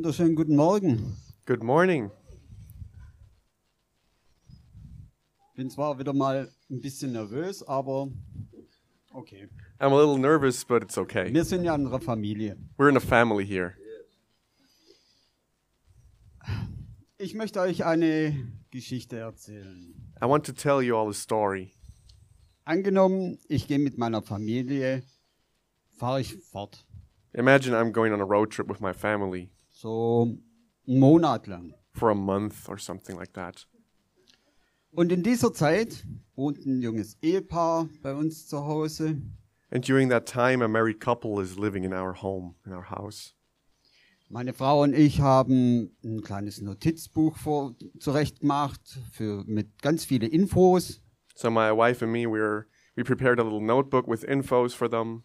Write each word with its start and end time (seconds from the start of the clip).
Wunderschönen 0.00 0.34
guten 0.34 0.56
Morgen. 0.56 1.18
Good 1.44 1.62
morning. 1.62 2.10
Bin 5.54 5.68
zwar 5.68 5.98
wieder 5.98 6.14
mal 6.14 6.50
ein 6.70 6.80
bisschen 6.80 7.12
nervös, 7.12 7.62
aber 7.62 8.08
okay. 9.12 9.50
I'm 9.78 9.92
a 9.92 9.98
little 9.98 10.16
nervous, 10.16 10.64
but 10.64 10.82
it's 10.82 10.96
okay. 10.96 11.30
Wir 11.34 11.44
sind 11.44 11.64
ja 11.64 11.74
in 11.74 11.86
einer 11.86 12.00
Familie. 12.00 12.56
We're 12.78 12.88
in 12.88 12.96
a 12.96 13.00
family 13.00 13.44
here. 13.44 13.74
Ich 17.18 17.34
möchte 17.34 17.60
euch 17.60 17.84
eine 17.84 18.34
Geschichte 18.70 19.18
erzählen. 19.18 19.94
I 20.22 20.24
want 20.24 20.46
to 20.46 20.52
tell 20.52 20.80
you 20.80 20.96
all 20.96 21.10
a 21.10 21.12
story. 21.12 21.74
Angenommen, 22.64 23.38
ich 23.48 23.68
gehe 23.68 23.78
mit 23.78 23.98
meiner 23.98 24.22
Familie, 24.22 25.02
fahre 25.90 26.22
ich 26.22 26.38
fort. 26.50 26.86
Imagine 27.34 27.76
I'm 27.76 27.92
going 27.92 28.14
on 28.14 28.22
a 28.22 28.26
road 28.26 28.50
trip 28.50 28.66
with 28.66 28.80
my 28.80 28.94
family 28.94 29.50
So 29.80 30.36
einen 30.86 30.98
Monat 30.98 31.46
lang. 31.46 31.72
for 31.94 32.10
a 32.10 32.14
month 32.14 32.68
or 32.68 32.76
something 32.76 33.16
like 33.16 33.32
that. 33.32 33.66
Und 34.92 35.10
in 35.10 35.22
dieser 35.22 35.54
Zeit 35.54 36.04
wohnt 36.34 36.66
ein 36.66 36.82
junges 36.82 37.16
Ehepaar 37.22 37.88
bei 38.02 38.14
uns 38.14 38.46
zu 38.46 38.58
Hause. 38.58 39.22
And 39.70 39.82
during 39.86 40.10
that 40.10 40.26
time, 40.26 40.62
a 40.62 40.68
married 40.68 41.00
couple 41.00 41.40
is 41.40 41.56
living 41.56 41.84
in 41.84 41.94
our 41.94 42.12
home, 42.12 42.56
in 42.66 42.72
our 42.72 42.90
house. 42.90 43.34
Meine 44.28 44.52
Frau 44.52 44.82
und 44.82 44.94
ich 44.94 45.22
haben 45.22 45.96
ein 46.04 46.20
kleines 46.20 46.60
Notizbuch 46.60 47.38
vor, 47.38 47.74
zurechtgemacht 47.98 49.00
für, 49.12 49.44
mit 49.46 49.80
ganz 49.80 50.04
viele 50.04 50.26
Infos. 50.26 51.00
So 51.34 51.50
my 51.50 51.72
wife 51.72 52.04
and 52.04 52.12
me, 52.12 52.26
we're 52.26 52.66
we 52.96 53.02
prepared 53.02 53.40
a 53.40 53.42
little 53.42 53.62
notebook 53.62 54.06
with 54.06 54.24
infos 54.24 54.74
for 54.74 54.90
them, 54.90 55.22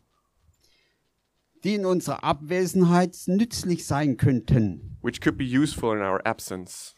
die 1.65 1.75
in 1.75 1.85
unserer 1.85 2.23
Abwesenheit 2.23 3.17
nützlich 3.27 3.85
sein 3.85 4.17
könnten. 4.17 4.97
which 5.01 5.19
could 5.21 5.37
be 5.37 5.45
useful 5.45 5.93
in 5.95 6.01
our 6.01 6.25
absence. 6.25 6.93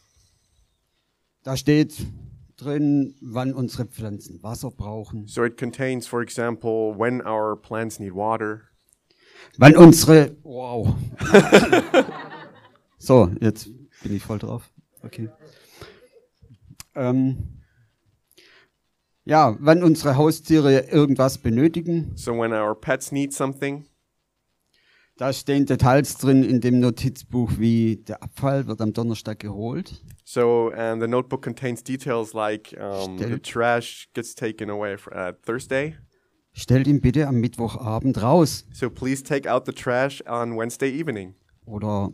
Da 1.42 1.56
steht 1.56 1.94
drin, 2.56 3.14
wann 3.20 3.54
unsere 3.54 3.86
Pflanzen 3.86 4.42
Wasser 4.42 4.70
brauchen, 4.70 5.26
So 5.26 5.44
it 5.44 5.56
contains, 5.56 6.06
for 6.06 6.20
example, 6.22 6.94
when 6.96 7.20
our 7.26 7.56
plants 7.56 7.98
need 8.00 8.14
water, 8.14 8.62
wann 9.56 9.76
unsere 9.76 10.36
wow. 10.42 10.94
so, 12.98 13.30
jetzt 13.40 13.70
bin 14.02 14.14
ich 14.16 14.22
voll 14.22 14.38
drauf. 14.38 14.70
Okay. 15.02 15.28
Ähm, 16.94 17.60
ja, 19.24 19.56
wann 19.60 19.82
unsere 19.82 20.16
Haustiere 20.16 20.80
irgendwas 20.90 21.38
benötigen. 21.38 22.12
so 22.16 22.32
when 22.32 22.52
our 22.52 22.74
pets 22.74 23.12
need 23.12 23.32
something. 23.32 23.86
Da 25.18 25.32
stehen 25.32 25.66
Details 25.66 26.16
drin 26.16 26.44
in 26.44 26.60
dem 26.60 26.78
Notizbuch, 26.78 27.58
wie 27.58 27.96
der 27.96 28.22
Abfall 28.22 28.68
wird 28.68 28.80
am 28.80 28.92
Donnerstag 28.92 29.40
geholt. 29.40 30.00
So, 30.24 30.70
and 30.70 31.02
the 31.02 31.08
notebook 31.08 31.42
contains 31.42 31.82
details 31.82 32.34
like 32.34 32.72
um, 32.78 33.18
the 33.18 33.40
trash 33.40 34.08
gets 34.14 34.36
taken 34.36 34.70
away 34.70 34.96
for, 34.96 35.12
at 35.12 35.42
Thursday. 35.42 35.96
Stellt 36.52 36.86
ihn 36.86 37.00
bitte 37.00 37.26
am 37.26 37.40
Mittwochabend 37.40 38.22
raus. 38.22 38.64
So 38.72 38.88
please 38.88 39.24
take 39.24 39.50
out 39.50 39.66
the 39.66 39.72
trash 39.72 40.22
on 40.28 40.56
Wednesday 40.56 40.88
evening. 40.88 41.34
Oder 41.66 42.12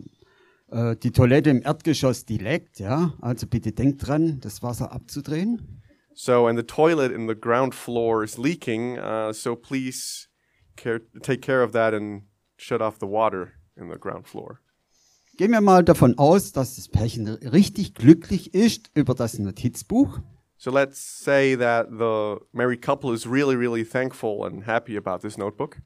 äh, 0.71 0.95
die 0.95 1.11
Toilette 1.11 1.51
im 1.51 1.61
Erdgeschoss, 1.61 2.25
die 2.25 2.39
leckt, 2.39 2.79
ja. 2.79 3.13
Also 3.21 3.45
bitte 3.45 3.71
denkt 3.71 4.07
dran, 4.07 4.39
das 4.39 4.63
Wasser 4.63 4.91
abzudrehen. 4.91 5.83
So, 6.15 6.47
and 6.47 6.57
the 6.57 6.65
toilet 6.65 7.11
in 7.11 7.27
the 7.27 7.35
ground 7.35 7.75
floor 7.75 8.23
is 8.23 8.39
leaking. 8.39 8.97
Uh, 8.97 9.31
so 9.31 9.55
please 9.55 10.27
care, 10.75 11.01
take 11.21 11.41
care 11.41 11.61
of 11.61 11.71
that 11.73 11.93
and 11.93 12.23
shut 12.57 12.81
off 12.81 12.97
the 12.99 13.07
water 13.07 13.53
in 13.75 13.89
the 13.89 13.97
ground 13.97 14.27
floor. 14.27 14.59
Gehen 15.37 15.51
wir 15.51 15.61
mal 15.61 15.83
davon 15.83 16.17
aus, 16.17 16.53
dass 16.53 16.75
das 16.77 16.87
Pärchen 16.87 17.27
richtig 17.27 17.93
glücklich 17.93 18.53
ist 18.53 18.89
über 18.93 19.13
das 19.13 19.37
Notizbuch. 19.37 20.19
So 20.57 20.71
let's 20.71 20.97
say 21.23 21.55
that 21.57 21.89
the 21.91 22.37
married 22.53 22.81
couple 22.81 23.13
is 23.13 23.27
really, 23.27 23.55
really 23.55 23.83
thankful 23.83 24.45
and 24.45 24.65
happy 24.65 24.95
about 24.97 25.19
this 25.19 25.37
notebook, 25.37 25.77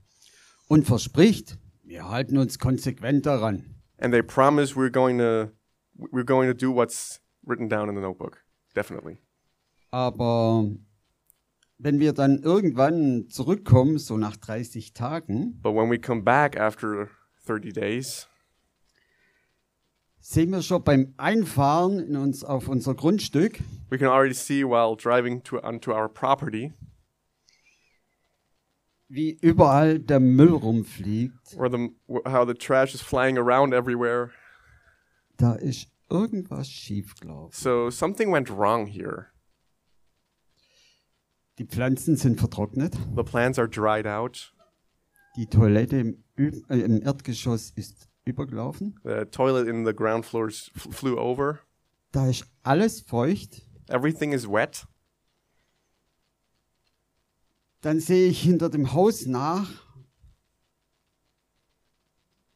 und 0.67 0.85
verspricht, 0.85 1.57
wir 1.83 2.07
halten 2.07 2.37
uns 2.37 2.59
konsequent 2.59 3.25
daran. 3.25 3.75
and 3.97 4.13
they 4.13 4.21
promise 4.21 4.75
we're 4.75 4.91
going 4.91 5.17
to 5.17 5.49
we're 6.13 6.23
going 6.23 6.47
to 6.47 6.53
do 6.53 6.71
what's 6.71 7.19
written 7.43 7.67
down 7.67 7.89
in 7.89 7.95
the 7.95 8.01
notebook. 8.01 8.37
Definitely. 8.75 9.17
Aber 9.91 10.69
wenn 11.79 11.99
wir 11.99 12.13
dann 12.13 12.39
irgendwann 12.43 13.27
zurückkommen, 13.29 13.97
so 13.97 14.17
nach 14.17 14.35
30 14.35 14.93
Tagen, 14.93 15.59
But 15.61 15.73
when 15.73 15.89
we 15.89 15.97
come 15.97 16.21
back 16.21 16.59
after 16.59 17.07
30 17.47 17.73
days, 17.73 18.27
sehen 20.19 20.51
wir 20.51 20.61
schon 20.61 20.83
beim 20.83 21.13
Einfahren 21.17 21.99
in 21.99 22.17
uns 22.17 22.43
auf 22.43 22.67
unser 22.67 22.93
Grundstück, 22.93 23.59
we 23.89 23.97
can 23.97 24.07
already 24.09 24.33
see 24.35 24.63
while 24.63 24.95
driving 24.95 25.41
to 25.43 25.57
onto 25.63 25.91
our 25.91 26.09
property 26.09 26.73
wie 29.09 29.37
überall 29.41 29.99
der 29.99 30.19
Müll 30.19 30.53
rumfliegt. 30.53 31.57
the 31.71 31.89
how 32.25 32.45
the 32.45 32.53
trash 32.53 32.93
is 32.93 33.01
flying 33.01 33.37
around 33.37 33.73
everywhere. 33.73 34.29
Da 35.37 35.53
ist 35.53 35.87
irgendwas 36.09 36.69
schiefgelaufen. 36.69 37.51
So 37.51 37.89
something 37.89 38.31
went 38.31 38.49
wrong 38.49 38.85
here. 38.85 39.27
Die 41.59 41.65
Pflanzen 41.65 42.15
sind 42.15 42.39
vertrocknet. 42.39 42.95
The 43.15 43.23
plants 43.23 43.59
are 43.59 43.67
dried 43.69 44.07
out. 44.07 44.53
Die 45.35 45.45
Toilette 45.45 45.97
im, 45.97 46.23
Ü- 46.37 46.63
äh, 46.69 46.79
im 46.79 47.01
Erdgeschoss 47.01 47.71
ist 47.71 48.07
übergelaufen. 48.25 48.99
The 49.03 49.25
toilet 49.25 49.67
in 49.67 49.85
the 49.85 49.93
ground 49.93 50.25
floors 50.25 50.71
f- 50.75 50.87
flew 50.95 51.17
over. 51.17 51.59
Da 52.11 52.27
ist 52.29 52.45
alles 52.63 53.01
feucht. 53.01 53.61
Everything 53.89 54.31
is 54.31 54.47
wet. 54.47 54.87
Dann 57.81 57.99
sehe 57.99 58.29
ich 58.29 58.41
hinter 58.41 58.69
dem 58.69 58.93
Haus 58.93 59.25
nach 59.25 59.69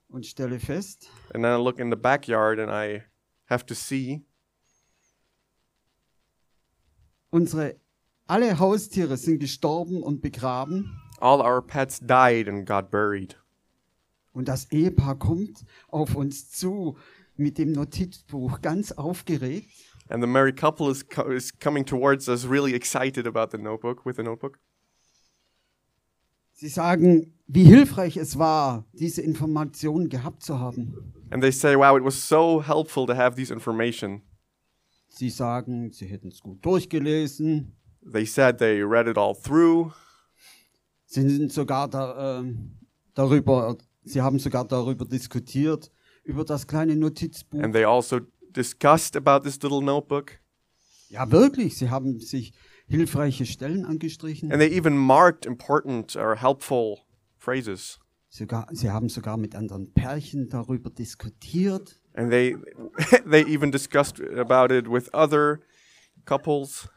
und 0.09 0.25
stelle 0.25 0.59
fest, 0.59 1.09
And 1.33 1.43
then 1.43 1.59
I 1.59 1.63
look 1.63 1.79
in 1.79 1.89
the 1.89 1.95
backyard 1.97 2.59
and 2.59 2.69
I 2.71 3.03
have 3.49 3.65
to 3.65 3.73
see 3.73 4.25
unsere 7.31 7.79
alle 8.27 8.59
Haustiere 8.59 9.17
sind 9.17 9.39
gestorben 9.39 10.01
und 10.03 10.21
begraben. 10.21 10.99
all 11.19 11.39
our 11.41 11.61
pets 11.61 11.99
died 11.99 12.47
and 12.49 12.65
got 12.67 12.89
buried. 12.91 13.37
Und 14.33 14.47
das 14.47 14.71
Ehepaar 14.71 15.17
kommt 15.17 15.63
auf 15.87 16.15
uns 16.15 16.49
zu 16.51 16.97
mit 17.37 17.57
dem 17.57 17.71
Notizbuch 17.71 18.61
ganz 18.61 18.91
aufgeregt. 18.91 19.69
And 20.09 20.21
the 20.21 20.27
married 20.27 20.57
couple 20.57 20.89
is, 20.91 21.07
co- 21.07 21.29
is 21.31 21.57
coming 21.59 21.85
towards 21.85 22.27
us, 22.27 22.47
really 22.49 22.73
excited 22.73 23.25
about 23.27 23.55
the 23.55 23.61
notebook, 23.61 24.05
with 24.05 24.15
the 24.17 24.23
notebook. 24.23 24.59
Sie 26.51 26.67
sagen, 26.67 27.33
wie 27.47 27.63
hilfreich 27.63 28.17
es 28.17 28.37
war, 28.37 28.85
diese 28.93 29.21
Informationen 29.21 30.09
gehabt 30.09 30.43
zu 30.43 30.59
haben. 30.59 31.13
And 31.29 31.41
they 31.41 31.51
say, 31.51 31.75
wow, 31.75 31.97
it 31.97 32.03
was 32.03 32.27
so 32.27 32.61
helpful 32.61 33.05
to 33.07 33.15
have 33.15 33.35
these 33.35 33.51
information. 33.51 34.21
Sie 35.07 35.29
sagen, 35.29 35.91
sie 35.91 36.05
hätten 36.05 36.29
es 36.29 36.41
gut 36.41 36.63
durchgelesen. 36.65 37.75
They 38.05 38.25
said 38.25 38.59
they 38.59 38.83
read 38.83 39.07
it 39.07 39.17
all 39.17 39.33
through. 39.33 39.93
Sie 41.05 41.27
sind 41.29 41.51
sogar 41.51 41.87
da, 41.87 42.39
ähm, 42.39 42.71
darüber, 43.13 43.77
sie 44.03 44.21
haben 44.21 44.39
sogar 44.39 44.67
darüber 44.67 45.05
diskutiert, 45.05 45.91
über 46.23 46.43
das 46.43 46.65
kleine 46.67 46.95
Notizbuch. 46.95 47.61
And 47.61 47.73
they 47.73 47.85
also 47.85 48.21
discussed 48.55 49.15
about 49.15 49.43
this 49.43 49.61
little 49.61 49.81
notebook. 49.81 50.39
Ja, 51.09 51.29
wirklich, 51.29 51.77
sie 51.77 51.89
haben 51.89 52.19
sich 52.19 52.53
hilfreiche 52.87 53.45
Stellen 53.45 53.85
angestrichen. 53.85 54.51
And 54.51 54.59
they 54.59 54.75
even 54.75 54.97
marked 54.97 55.45
important 55.45 56.15
or 56.15 56.35
helpful 56.35 56.99
phrases. 57.37 57.99
Sogar, 58.29 58.67
sie 58.71 58.89
haben 58.89 59.09
sogar 59.09 59.37
mit 59.37 59.53
anderen 59.55 59.93
Pärchen 59.93 60.49
darüber 60.49 60.89
diskutiert. 60.89 62.01
And 62.15 62.31
they 62.31 62.57
they 63.29 63.43
even 63.45 63.71
discussed 63.71 64.19
about 64.19 64.73
it 64.73 64.89
with 64.89 65.13
other 65.13 65.59
couples. 66.25 66.89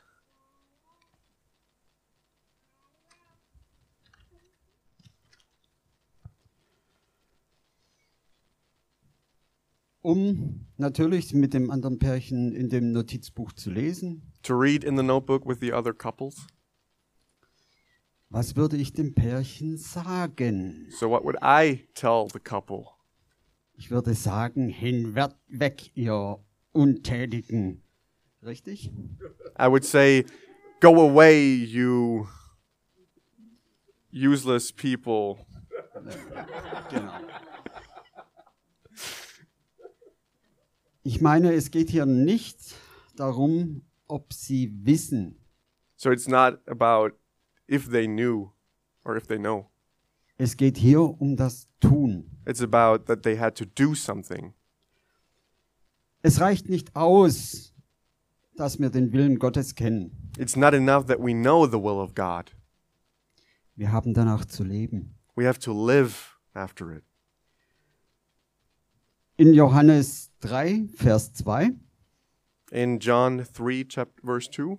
Um 10.06 10.66
natürlich 10.76 11.34
mit 11.34 11.52
dem 11.52 11.68
anderen 11.68 11.98
Pärchen 11.98 12.54
in 12.54 12.68
dem 12.68 12.92
Notizbuch 12.92 13.52
zu 13.52 13.70
lesen. 13.70 14.22
to 14.44 14.54
read 14.54 14.84
in 14.84 14.96
the 14.96 15.02
notebook 15.02 15.44
with 15.44 15.58
the 15.58 15.72
other 15.72 15.92
couples. 15.92 16.46
Was 18.30 18.54
würde 18.54 18.76
ich 18.76 18.92
dem 18.92 19.14
Pärchen 19.14 19.76
sagen? 19.76 20.86
So, 20.90 21.10
what 21.10 21.24
would 21.24 21.36
I 21.42 21.88
tell 21.94 22.28
the 22.32 22.38
couple? 22.38 22.84
Ich 23.74 23.90
würde 23.90 24.14
sagen, 24.14 24.68
hinweg, 24.68 25.90
ihr 25.96 26.38
Untätigen. 26.72 27.82
Richtig? 28.44 28.92
I 29.58 29.66
would 29.66 29.84
say, 29.84 30.24
Go 30.80 31.00
away, 31.00 31.52
you 31.56 32.28
useless 34.12 34.70
people. 34.70 35.44
Genau. 36.90 37.12
Ich 41.06 41.20
meine, 41.20 41.52
es 41.52 41.70
geht 41.70 41.88
hier 41.88 42.04
nicht 42.04 42.74
darum, 43.14 43.82
ob 44.08 44.32
sie 44.32 44.72
wissen. 44.84 45.38
So 45.94 46.10
it's 46.10 46.26
not 46.26 46.58
about 46.66 47.16
if 47.70 47.88
they 47.88 48.08
knew 48.08 48.50
or 49.04 49.16
if 49.16 49.28
they 49.28 49.38
know. 49.38 49.70
Es 50.36 50.56
geht 50.56 50.76
hier 50.76 51.02
um 51.02 51.36
das 51.36 51.68
Tun. 51.78 52.36
It's 52.44 52.60
about 52.60 53.04
that 53.04 53.22
they 53.22 53.38
had 53.38 53.54
to 53.54 53.64
do 53.64 53.94
something. 53.94 54.52
Es 56.22 56.40
reicht 56.40 56.68
nicht 56.68 56.96
aus, 56.96 57.72
dass 58.56 58.80
wir 58.80 58.90
den 58.90 59.12
Willen 59.12 59.38
Gottes 59.38 59.76
kennen. 59.76 60.10
It's 60.36 60.56
not 60.56 60.74
enough 60.74 61.06
that 61.06 61.20
we 61.20 61.32
know 61.32 61.68
the 61.68 61.78
will 61.80 62.00
of 62.02 62.16
God. 62.16 62.52
Wir 63.76 63.92
haben 63.92 64.12
danach 64.12 64.44
zu 64.44 64.64
leben. 64.64 65.14
We 65.36 65.46
have 65.46 65.60
to 65.60 65.72
live 65.72 66.36
after 66.52 66.90
it. 66.96 67.04
In 69.36 69.54
Johannes 69.54 70.32
3, 70.40 70.88
Vers 70.94 71.32
2, 71.32 71.70
In 72.70 72.98
John 72.98 73.38
3, 73.38 73.84
chapter, 73.88 74.22
verse 74.22 74.50
2, 74.50 74.78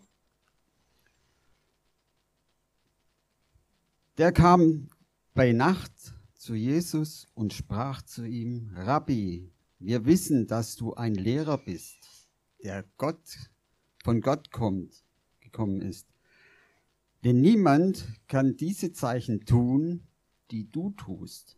der 4.17 4.31
kam 4.31 4.89
bei 5.33 5.53
Nacht 5.53 6.13
zu 6.35 6.53
Jesus 6.53 7.27
und 7.33 7.53
sprach 7.53 8.03
zu 8.03 8.23
ihm, 8.25 8.71
Rabbi, 8.75 9.51
wir 9.79 10.05
wissen, 10.05 10.45
dass 10.45 10.75
du 10.75 10.93
ein 10.93 11.15
Lehrer 11.15 11.57
bist, 11.57 12.29
der 12.63 12.85
Gott, 12.97 13.51
von 14.03 14.21
Gott 14.21 14.51
kommt, 14.51 15.03
gekommen 15.39 15.81
ist. 15.81 16.07
Denn 17.23 17.41
niemand 17.41 18.07
kann 18.27 18.55
diese 18.57 18.93
Zeichen 18.93 19.45
tun, 19.45 20.07
die 20.51 20.69
du 20.69 20.91
tust, 20.91 21.57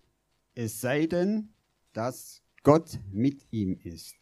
es 0.56 0.80
sei 0.80 1.06
denn, 1.06 1.54
dass 1.94 2.44
Gott 2.64 3.00
mit 3.12 3.46
ihm 3.52 3.78
ist. 3.84 4.16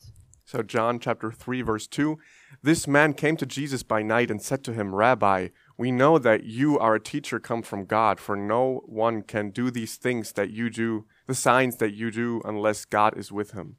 So, 0.45 0.61
John 0.61 0.99
chapter 0.99 1.29
3, 1.29 1.61
verse 1.61 1.87
2 1.87 2.17
This 2.63 2.87
man 2.87 3.13
came 3.13 3.35
to 3.35 3.45
Jesus 3.45 3.83
by 3.83 4.01
night 4.01 4.31
and 4.31 4.41
said 4.41 4.63
to 4.63 4.73
him, 4.73 4.95
Rabbi, 4.95 5.49
we 5.77 5.91
know 5.91 6.17
that 6.17 6.45
you 6.45 6.79
are 6.79 6.95
a 6.95 7.03
teacher 7.03 7.39
come 7.39 7.61
from 7.61 7.85
God, 7.85 8.19
for 8.19 8.37
no 8.37 8.81
one 8.85 9.23
can 9.23 9.51
do 9.51 9.69
these 9.69 9.97
things 9.97 10.31
that 10.33 10.49
you 10.49 10.69
do, 10.69 11.05
the 11.27 11.35
signs 11.35 11.77
that 11.77 11.93
you 11.93 12.11
do, 12.11 12.41
unless 12.45 12.85
God 12.85 13.17
is 13.17 13.31
with 13.31 13.51
him. 13.51 13.75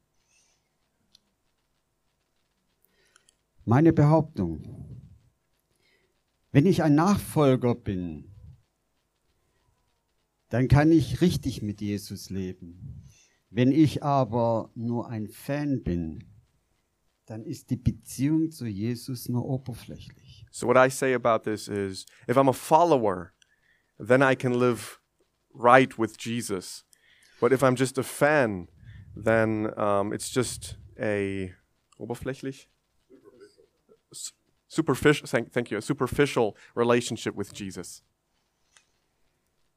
Meine 3.64 3.93
Behauptung. 3.93 4.87
Wenn 6.52 6.66
ich 6.66 6.82
ein 6.82 6.94
Nachfolger 6.94 7.75
bin, 7.75 8.31
dann 10.50 10.69
kann 10.69 10.93
ich 10.93 11.20
richtig 11.20 11.62
mit 11.62 11.81
Jesus 11.81 12.31
leben. 12.31 12.97
Wenn 13.50 13.72
ich 13.72 14.02
aber 14.02 14.70
nur 14.74 15.08
ein 15.08 15.28
Fan 15.28 15.82
bin, 15.82 16.24
dann 17.26 17.44
ist 17.44 17.70
die 17.70 17.76
Beziehung 17.76 18.50
zu 18.50 18.66
Jesus 18.66 19.28
nur 19.28 19.44
oberflächlich. 19.44 20.46
So, 20.50 20.66
what 20.66 20.76
I 20.76 20.90
say 20.90 21.14
about 21.14 21.44
this 21.50 21.68
is 21.68 22.06
if 22.28 22.36
I'm 22.36 22.48
a 22.48 22.52
follower, 22.52 23.32
then 23.98 24.22
I 24.22 24.34
can 24.34 24.52
live 24.54 25.00
right 25.54 25.98
with 25.98 26.16
Jesus. 26.18 26.84
But 27.40 27.52
if 27.52 27.62
I'm 27.62 27.76
just 27.76 27.98
a 27.98 28.02
fan, 28.02 28.68
then 29.14 29.72
um, 29.78 30.12
it's 30.12 30.30
just 30.30 30.76
a 30.98 31.54
oberflächlich? 31.98 32.66
Superficial, 34.68 35.26
thank, 35.26 35.52
thank 35.52 35.70
you, 35.70 35.78
a 35.78 35.82
superficial 35.82 36.56
relationship 36.74 37.34
with 37.34 37.52
Jesus. 37.52 38.02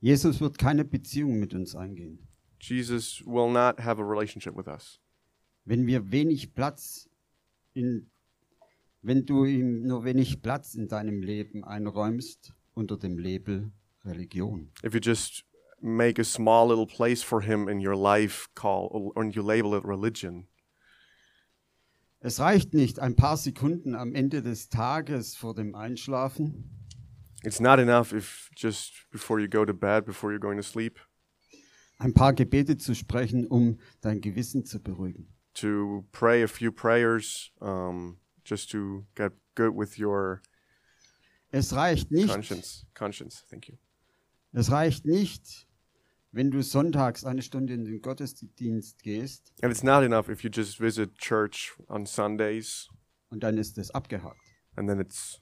Jesus 0.01 0.41
wird 0.41 0.57
keine 0.57 0.83
Beziehung 0.83 1.39
mit 1.39 1.53
uns 1.53 1.75
eingehen. 1.75 2.27
Jesus 2.61 3.23
will 3.25 3.49
not 3.49 3.79
have 3.79 3.99
a 3.99 4.03
relationship 4.03 4.55
with 4.55 4.67
us. 4.67 4.99
Wenn 5.65 5.87
wir 5.87 6.11
wenig 6.11 6.53
Platz 6.53 7.09
in, 7.73 8.09
wenn 9.01 9.25
du 9.25 9.45
ihm 9.45 9.81
nur 9.83 10.03
wenig 10.03 10.41
Platz 10.41 10.75
in 10.75 10.87
deinem 10.87 11.21
Leben 11.21 11.63
einräumst 11.63 12.53
unter 12.73 12.97
dem 12.97 13.17
Label 13.17 13.71
Religion. 14.05 14.71
If 14.83 14.93
you 14.93 14.99
just 14.99 15.43
make 15.81 16.19
a 16.19 16.23
small 16.23 16.67
little 16.67 16.87
place 16.87 17.23
for 17.23 17.41
him 17.41 17.67
in 17.67 17.79
your 17.79 17.95
life, 17.95 18.47
call 18.55 18.89
or 19.15 19.23
you 19.25 19.41
label 19.41 19.75
it 19.75 19.83
religion. 19.83 20.47
Es 22.19 22.39
reicht 22.39 22.75
nicht 22.75 22.99
ein 22.99 23.15
paar 23.15 23.37
Sekunden 23.37 23.95
am 23.95 24.13
Ende 24.13 24.43
des 24.43 24.69
Tages 24.69 25.35
vor 25.35 25.55
dem 25.55 25.73
Einschlafen, 25.73 26.81
It's 27.43 27.59
not 27.59 27.79
enough 27.79 28.13
if 28.13 28.51
just 28.55 28.93
before 29.11 29.39
you 29.39 29.47
go 29.47 29.65
to 29.65 29.73
bed, 29.73 30.05
before 30.05 30.31
you're 30.31 30.39
going 30.39 30.57
to 30.57 30.63
sleep, 30.63 30.99
ein 32.01 32.13
paar 32.13 32.33
Gebete 32.33 32.77
zu 32.77 32.95
sprechen, 32.95 33.45
um 33.45 33.79
dein 34.01 34.21
Gewissen 34.21 34.65
zu 34.65 34.79
beruhigen. 34.79 35.27
to 35.53 36.05
pray 36.13 36.41
a 36.43 36.47
few 36.47 36.71
prayers, 36.71 37.51
um, 37.59 38.17
just 38.45 38.71
to 38.71 39.05
get 39.15 39.33
good 39.55 39.75
with 39.75 39.97
your 39.99 40.41
Es 41.51 41.73
reicht 41.73 42.09
nicht, 42.11 42.29
conscience. 42.29 42.85
Conscience, 42.93 43.43
thank 43.49 43.67
you. 43.67 43.75
es 44.53 44.71
reicht 44.71 45.05
nicht, 45.05 45.67
wenn 46.31 46.49
du 46.51 46.63
sonntags 46.63 47.25
eine 47.25 47.41
Stunde 47.41 47.73
in 47.73 47.83
den 47.83 48.01
Gottesdienst 48.01 49.03
gehst 49.03 49.53
And 49.61 49.71
it's 49.71 49.83
not 49.83 50.03
enough 50.03 50.29
if 50.29 50.41
you 50.43 50.49
just 50.49 50.79
visit 50.79 51.17
church 51.17 51.73
on 51.89 52.05
Sundays 52.05 52.87
und 53.29 53.43
dann 53.43 53.57
ist 53.57 53.77
es 53.77 53.91
abgehakt. 53.91 54.39
and 54.77 54.87
then 54.87 54.99
it's 55.01 55.41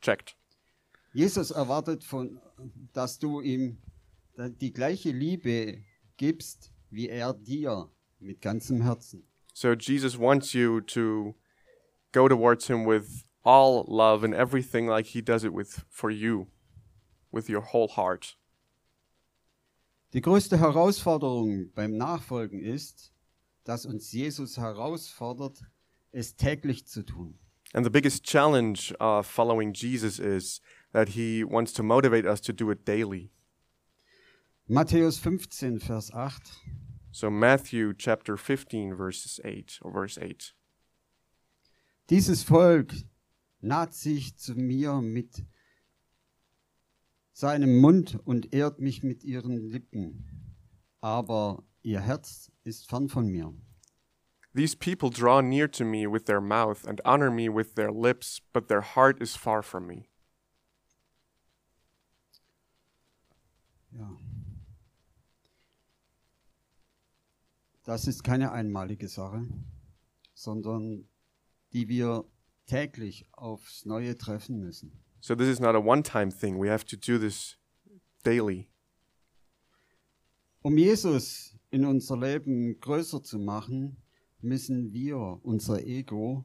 checked. 0.00 0.34
Jesus 1.12 1.50
erwartet 1.50 2.02
von, 2.04 2.40
dass 2.94 3.18
du 3.18 3.40
ihm 3.42 3.76
die 4.36 4.72
gleiche 4.72 5.10
Liebe 5.10 5.82
gibst, 6.16 6.72
wie 6.90 7.08
er 7.08 7.34
dir 7.34 7.90
mit 8.18 8.40
ganzem 8.40 8.82
Herzen. 8.82 9.26
So 9.54 9.72
Jesus 9.72 10.18
wants 10.18 10.52
you 10.52 10.80
to 10.82 11.34
go 12.12 12.28
towards 12.28 12.66
him 12.66 12.84
with 12.86 13.24
all 13.42 13.84
love 13.88 14.24
and 14.24 14.34
everything 14.34 14.86
like 14.86 15.06
he 15.06 15.22
does 15.22 15.44
it 15.44 15.52
with 15.52 15.84
for 15.88 16.10
you, 16.10 16.48
with 17.30 17.48
your 17.48 17.62
whole 17.62 17.88
heart. 17.88 18.36
Die 20.12 20.20
größte 20.20 20.58
Herausforderung 20.58 21.72
beim 21.74 21.96
Nachfolgen 21.96 22.60
ist, 22.60 23.12
dass 23.64 23.86
uns 23.86 24.12
Jesus 24.12 24.56
herausfordert, 24.56 25.62
es 26.12 26.36
täglich 26.36 26.86
zu 26.86 27.02
tun. 27.02 27.38
And 27.74 27.84
the 27.84 27.90
biggest 27.90 28.24
challenge 28.24 28.94
of 29.00 29.26
following 29.26 29.72
Jesus 29.72 30.18
is 30.18 30.60
that 30.92 31.10
he 31.10 31.44
wants 31.44 31.72
to 31.74 31.82
motivate 31.82 32.24
us 32.24 32.40
to 32.42 32.52
do 32.52 32.70
it 32.70 32.86
daily. 32.86 33.30
Matthäus 34.68 35.20
15, 35.20 35.78
Vers 35.78 36.10
8. 36.12 36.42
So 37.12 37.30
Matthew 37.30 37.94
chapter 37.94 38.36
15 38.36 38.96
verses 38.96 39.38
8 39.44 39.78
or 39.80 39.92
verse 39.92 40.18
8. 40.18 40.54
Dieses 42.10 42.42
Volk 42.42 42.92
naht 43.60 43.94
sich 43.94 44.36
zu 44.36 44.56
mir 44.56 45.00
mit 45.00 45.46
seinem 47.32 47.78
Mund 47.78 48.18
und 48.24 48.52
ehrt 48.52 48.80
mich 48.80 49.04
mit 49.04 49.22
ihren 49.22 49.70
Lippen, 49.70 50.56
aber 51.00 51.62
ihr 51.82 52.00
Herz 52.00 52.50
ist 52.64 52.88
fern 52.88 53.08
von 53.08 53.28
mir. 53.28 53.54
These 54.52 54.74
people 54.74 55.10
draw 55.10 55.40
near 55.40 55.68
to 55.68 55.84
me 55.84 56.08
with 56.08 56.24
their 56.24 56.40
mouth 56.40 56.84
and 56.84 57.00
honor 57.04 57.30
me 57.30 57.48
with 57.48 57.76
their 57.76 57.92
lips, 57.92 58.40
but 58.52 58.66
their 58.66 58.82
heart 58.82 59.22
is 59.22 59.36
far 59.36 59.62
from 59.62 59.86
me. 59.86 60.08
Ja. 63.98 64.16
Das 67.84 68.06
ist 68.06 68.24
keine 68.24 68.52
einmalige 68.52 69.08
Sache, 69.08 69.46
sondern 70.34 71.08
die 71.72 71.88
wir 71.88 72.24
täglich 72.66 73.26
aufs 73.32 73.86
Neue 73.86 74.18
treffen 74.18 74.60
müssen. 74.60 74.92
So 75.20 75.34
this 75.34 75.48
is 75.48 75.60
not 75.60 75.74
a 75.74 75.78
one-time 75.78 76.30
thing. 76.30 76.60
We 76.60 76.70
have 76.70 76.84
to 76.86 76.96
do 76.96 77.18
this 77.18 77.58
daily. 78.22 78.68
Um 80.62 80.76
Jesus 80.76 81.56
in 81.70 81.84
unser 81.84 82.16
Leben 82.16 82.78
größer 82.80 83.22
zu 83.22 83.38
machen, 83.38 83.96
müssen 84.40 84.92
wir 84.92 85.40
unser 85.42 85.84
Ego, 85.84 86.44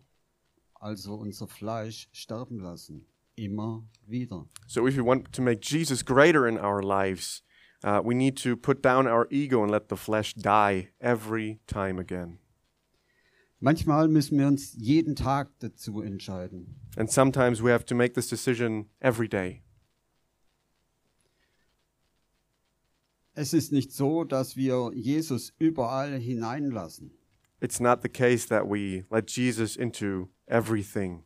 also 0.75 1.15
unser 1.15 1.48
Fleisch, 1.48 2.08
sterben 2.12 2.60
lassen. 2.60 3.05
Immer 3.36 3.84
wieder. 4.08 4.46
So 4.68 4.88
if 4.88 4.96
we 4.96 5.02
want 5.02 5.32
to 5.34 5.42
make 5.42 5.62
Jesus 5.62 6.04
greater 6.04 6.48
in 6.48 6.58
our 6.58 6.82
lives, 6.82 7.44
uh, 7.84 8.02
we 8.04 8.14
need 8.14 8.38
to 8.38 8.56
put 8.56 8.82
down 8.82 9.08
our 9.08 9.28
ego 9.32 9.64
and 9.64 9.72
let 9.72 9.90
the 9.90 9.96
flesh 9.96 10.34
die 10.34 10.90
every 11.00 11.60
time 11.68 12.00
again. 12.00 12.40
Manchmal 13.62 14.08
müssen 14.08 14.40
wir 14.40 14.48
uns 14.48 14.76
jeden 14.76 15.16
Tag 15.16 15.50
dazu 15.60 16.02
entscheiden. 16.02 16.80
And 16.98 17.10
sometimes 17.12 17.62
we 17.62 17.72
have 17.72 17.86
to 17.86 17.96
make 17.96 18.16
this 18.16 18.28
decision 18.28 18.88
every 19.02 19.28
day. 19.28 19.62
Es 23.34 23.54
ist 23.54 23.72
nicht 23.72 23.94
so, 23.94 24.24
dass 24.24 24.58
wir 24.58 24.92
Jesus 24.94 25.54
überall 25.58 26.20
hineinlassen. 26.20 27.12
It's 27.62 27.80
not 27.80 28.02
the 28.02 28.10
case 28.10 28.48
that 28.48 28.68
we 28.68 29.06
let 29.10 29.28
Jesus 29.28 29.76
into 29.78 30.30
everything. 30.48 31.24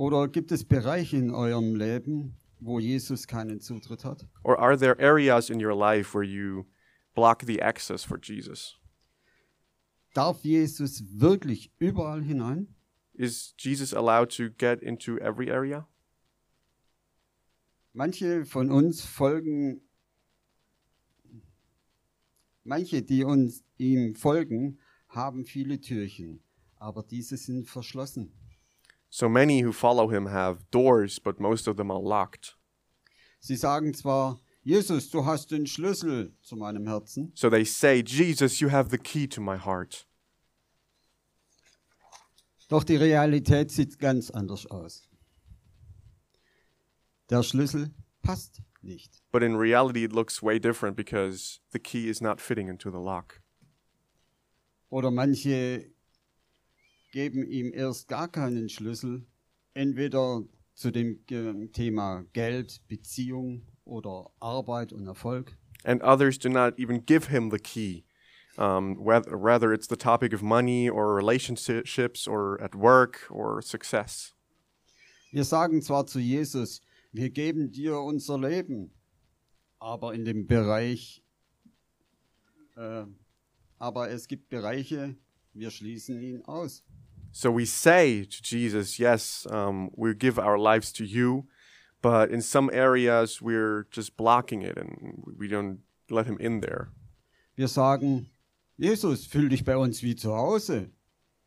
Oder 0.00 0.28
gibt 0.28 0.50
es 0.50 0.64
Bereiche 0.64 1.18
in 1.18 1.30
eurem 1.30 1.74
Leben, 1.74 2.34
wo 2.58 2.78
Jesus 2.78 3.26
keinen 3.26 3.60
Zutritt 3.60 4.04
hat? 4.04 4.26
Or 4.42 4.58
are 4.58 4.78
there 4.78 4.98
areas 4.98 5.50
in 5.50 5.60
your 5.62 5.74
life 5.74 6.14
where 6.14 6.24
you 6.24 6.64
block 7.14 7.42
the 7.44 7.60
access 7.60 8.02
for 8.02 8.18
Jesus? 8.18 8.80
darf 10.14 10.44
Jesus 10.44 11.02
wirklich 11.20 11.70
überall 11.78 12.22
hinein? 12.22 12.68
Is 13.14 13.54
Jesus 13.58 13.92
allowed 13.92 14.30
to 14.36 14.50
get 14.50 14.82
into 14.82 15.18
every 15.18 15.50
area? 15.50 15.86
Manche 17.92 18.44
von 18.44 18.70
uns 18.70 19.04
folgen, 19.04 19.80
manche, 22.64 23.02
die 23.02 23.24
uns 23.24 23.64
ihm 23.78 24.14
folgen, 24.14 24.78
haben 25.08 25.44
viele 25.44 25.80
Türchen, 25.80 26.40
aber 26.76 27.02
diese 27.02 27.36
sind 27.36 27.68
verschlossen. 27.68 28.32
So 29.10 29.28
many 29.28 29.60
who 29.60 29.72
follow 29.72 30.08
him 30.08 30.26
have 30.26 30.70
doors, 30.70 31.18
but 31.18 31.40
most 31.40 31.66
of 31.66 31.76
them 31.76 31.90
are 31.90 31.98
locked. 32.00 32.56
Sie 33.40 33.56
sagen 33.56 33.92
zwar, 33.94 34.38
Jesus, 34.62 35.10
du 35.10 35.24
hast 35.24 35.50
den 35.50 35.66
Schlüssel 35.66 36.32
zu 36.42 36.54
meinem 36.56 36.86
Herzen, 36.86 37.32
So 37.34 37.50
they 37.50 37.64
say, 37.64 38.02
Jesus, 38.02 38.60
you 38.60 38.68
have 38.68 38.90
the 38.90 38.98
key 38.98 39.26
to 39.26 39.40
my 39.40 39.56
heart. 39.56 40.06
doch 42.68 42.84
die 42.84 42.96
Realität 42.96 43.70
sieht 43.72 43.98
ganz 43.98 44.30
anders 44.30 44.64
aus. 44.66 45.08
Der 47.30 47.42
Schlüssel 47.42 47.90
passt 48.22 48.60
nicht. 48.82 49.22
But 49.32 49.42
in 49.42 49.56
reality, 49.56 50.04
it 50.04 50.12
looks 50.12 50.40
way 50.42 50.60
different 50.60 50.96
because 50.96 51.58
the 51.72 51.78
key 51.80 52.08
is 52.08 52.20
not 52.20 52.40
fitting 52.40 52.68
into 52.68 52.90
the 52.90 52.98
lock. 52.98 53.40
Oder 54.88 55.10
manche 55.10 55.90
geben 57.10 57.46
ihm 57.46 57.72
erst 57.72 58.08
gar 58.08 58.28
keinen 58.28 58.68
Schlüssel, 58.68 59.26
entweder 59.74 60.42
zu 60.74 60.90
dem 60.90 61.20
äh, 61.30 61.68
Thema 61.68 62.24
Geld, 62.32 62.80
Beziehung 62.88 63.66
oder 63.84 64.30
Arbeit 64.40 64.92
und 64.92 65.06
Erfolg. 65.06 65.56
And 65.84 66.02
others 66.02 66.38
do 66.38 66.48
not 66.48 66.78
even 66.78 67.04
give 67.04 67.28
him 67.28 67.50
the 67.50 67.58
key. 67.58 68.04
Um, 68.58 68.96
whether, 68.96 69.36
rather, 69.36 69.72
it's 69.72 69.86
the 69.86 69.96
topic 69.96 70.34
of 70.34 70.42
money 70.42 70.90
or 70.90 71.14
relationships 71.14 72.26
or 72.26 72.60
at 72.60 72.74
work 72.74 73.26
or 73.30 73.62
success. 73.62 74.34
Wir 75.32 75.44
sagen 75.44 75.80
zwar 75.80 76.06
zu 76.06 76.18
Jesus, 76.18 76.80
wir 77.12 77.30
geben 77.30 77.70
dir 77.70 77.98
unser 78.00 78.38
Leben, 78.38 78.90
aber 79.78 80.12
in 80.12 80.24
dem 80.24 80.46
Bereich, 80.46 81.22
äh, 82.76 83.04
aber 83.78 84.10
es 84.10 84.26
gibt 84.26 84.50
Bereiche, 84.50 85.16
wir 85.54 85.70
schließen 85.70 86.20
ihn 86.20 86.42
aus. 86.44 86.84
So 87.32 87.50
we 87.50 87.64
say 87.64 88.24
to 88.24 88.42
Jesus, 88.42 88.98
Yes, 88.98 89.46
um, 89.50 89.90
we 89.94 90.14
give 90.14 90.38
our 90.38 90.58
lives 90.58 90.92
to 90.94 91.04
you, 91.04 91.46
but 92.02 92.30
in 92.30 92.42
some 92.42 92.70
areas 92.72 93.40
we're 93.40 93.86
just 93.90 94.16
blocking 94.16 94.62
it 94.62 94.76
and 94.76 95.22
we 95.38 95.48
don't 95.48 95.80
let 96.08 96.26
him 96.26 96.36
in 96.40 96.60
there. 96.60 96.90
Wir 97.56 97.68
sagen, 97.68 98.30
Jesus, 98.78 99.26
fühl 99.26 99.48
dich 99.48 99.64
bei 99.64 99.76
uns 99.76 100.02
wie 100.02 100.16
zu 100.16 100.34
Hause, 100.34 100.90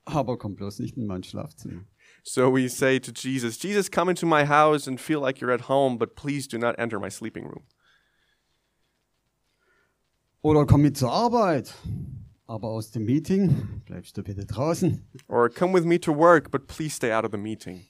aber 0.05 0.37
komm 0.37 0.55
bloß 0.55 0.79
nicht 0.79 0.97
in 0.97 1.07
mein 1.07 1.23
Schlafzimmer. 1.23 1.85
So 2.23 2.49
we 2.49 2.69
say 2.69 2.99
to 2.99 3.11
Jesus, 3.11 3.57
Jesus, 3.57 3.89
come 3.89 4.07
into 4.07 4.25
my 4.25 4.45
house 4.45 4.87
and 4.87 4.99
feel 4.99 5.19
like 5.19 5.41
you're 5.41 5.51
at 5.51 5.61
home, 5.61 5.97
but 5.97 6.15
please 6.15 6.47
do 6.47 6.57
not 6.57 6.75
enter 6.77 6.99
my 6.99 7.09
sleeping 7.09 7.45
room. 7.45 7.63
Oder 10.41 10.65
komm 10.65 10.83
mit 10.83 10.97
zur 10.97 11.09
Arbeit, 11.09 11.73
aber 12.45 12.69
aus 12.69 12.91
dem 12.91 13.05
Meeting 13.05 13.81
bleibst 13.85 14.17
du 14.17 14.23
bitte 14.23 14.45
draußen. 14.45 15.05
Or 15.27 15.49
come 15.49 15.73
with 15.73 15.85
me 15.85 15.99
to 15.99 16.11
work, 16.11 16.51
but 16.51 16.67
please 16.67 16.95
stay 16.95 17.11
out 17.11 17.25
of 17.25 17.31
the 17.31 17.37
meeting. 17.37 17.85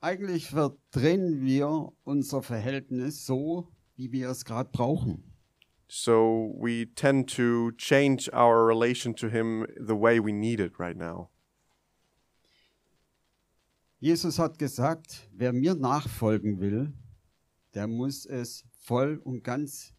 Eigentlich 0.00 0.50
verdrehen 0.50 1.40
wir 1.40 1.90
unser 2.04 2.42
Verhältnis 2.42 3.24
so, 3.24 3.68
wie 3.96 4.12
wir 4.12 4.28
es 4.28 4.44
gerade 4.44 4.68
brauchen. 4.70 5.32
So 5.88 6.54
we 6.58 6.86
tend 6.94 7.34
to 7.36 7.70
change 7.78 8.28
our 8.32 8.66
relation 8.66 9.14
to 9.16 9.28
him 9.28 9.66
the 9.76 9.94
way 9.94 10.18
we 10.18 10.32
need 10.32 10.60
it 10.60 10.78
right 10.78 10.96
now. 10.96 11.30
Jesus 13.98 14.38
hat 14.38 14.58
gesagt, 14.58 15.30
wer 15.32 15.54
mir 15.54 15.74
nachfolgen 15.74 16.60
will, 16.60 16.92
der 17.72 17.86
muss 17.86 18.26
es 18.26 18.66
voll 18.84 19.20
und 19.24 19.42
ganz, 19.42 19.94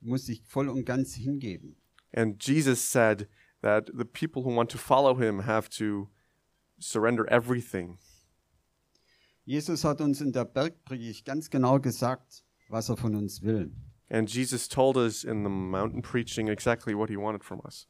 muss 0.00 0.26
sich 0.26 0.42
voll 0.42 0.68
und 0.68 0.84
ganz 0.84 1.14
hingeben. 1.14 1.76
And 2.14 2.42
Jesus 2.42 2.80
said 2.80 3.28
that 3.60 3.90
the 3.94 4.04
people 4.04 4.42
who 4.42 4.54
want 4.54 4.70
to 4.70 4.78
follow 4.78 5.18
him 5.18 5.46
have 5.46 5.68
to 5.78 6.08
surrender 6.78 7.30
everything. 7.30 7.98
Jesus 9.44 9.84
hat 9.84 10.00
uns 10.00 10.20
in 10.20 10.32
der 10.32 10.44
Bergpredigt 10.44 11.24
ganz 11.24 11.50
genau 11.50 11.78
gesagt, 11.78 12.44
was 12.68 12.88
er 12.88 12.96
von 12.96 13.14
uns 13.14 13.42
will. 13.42 13.72
And 14.08 14.28
Jesus 14.28 14.68
told 14.68 14.96
us 14.96 15.24
in 15.24 15.42
the 15.42 15.50
mountain 15.50 16.02
preaching 16.02 16.48
exactly 16.48 16.94
what 16.94 17.08
he 17.08 17.16
wanted 17.16 17.44
from 17.44 17.60
us. 17.64 17.86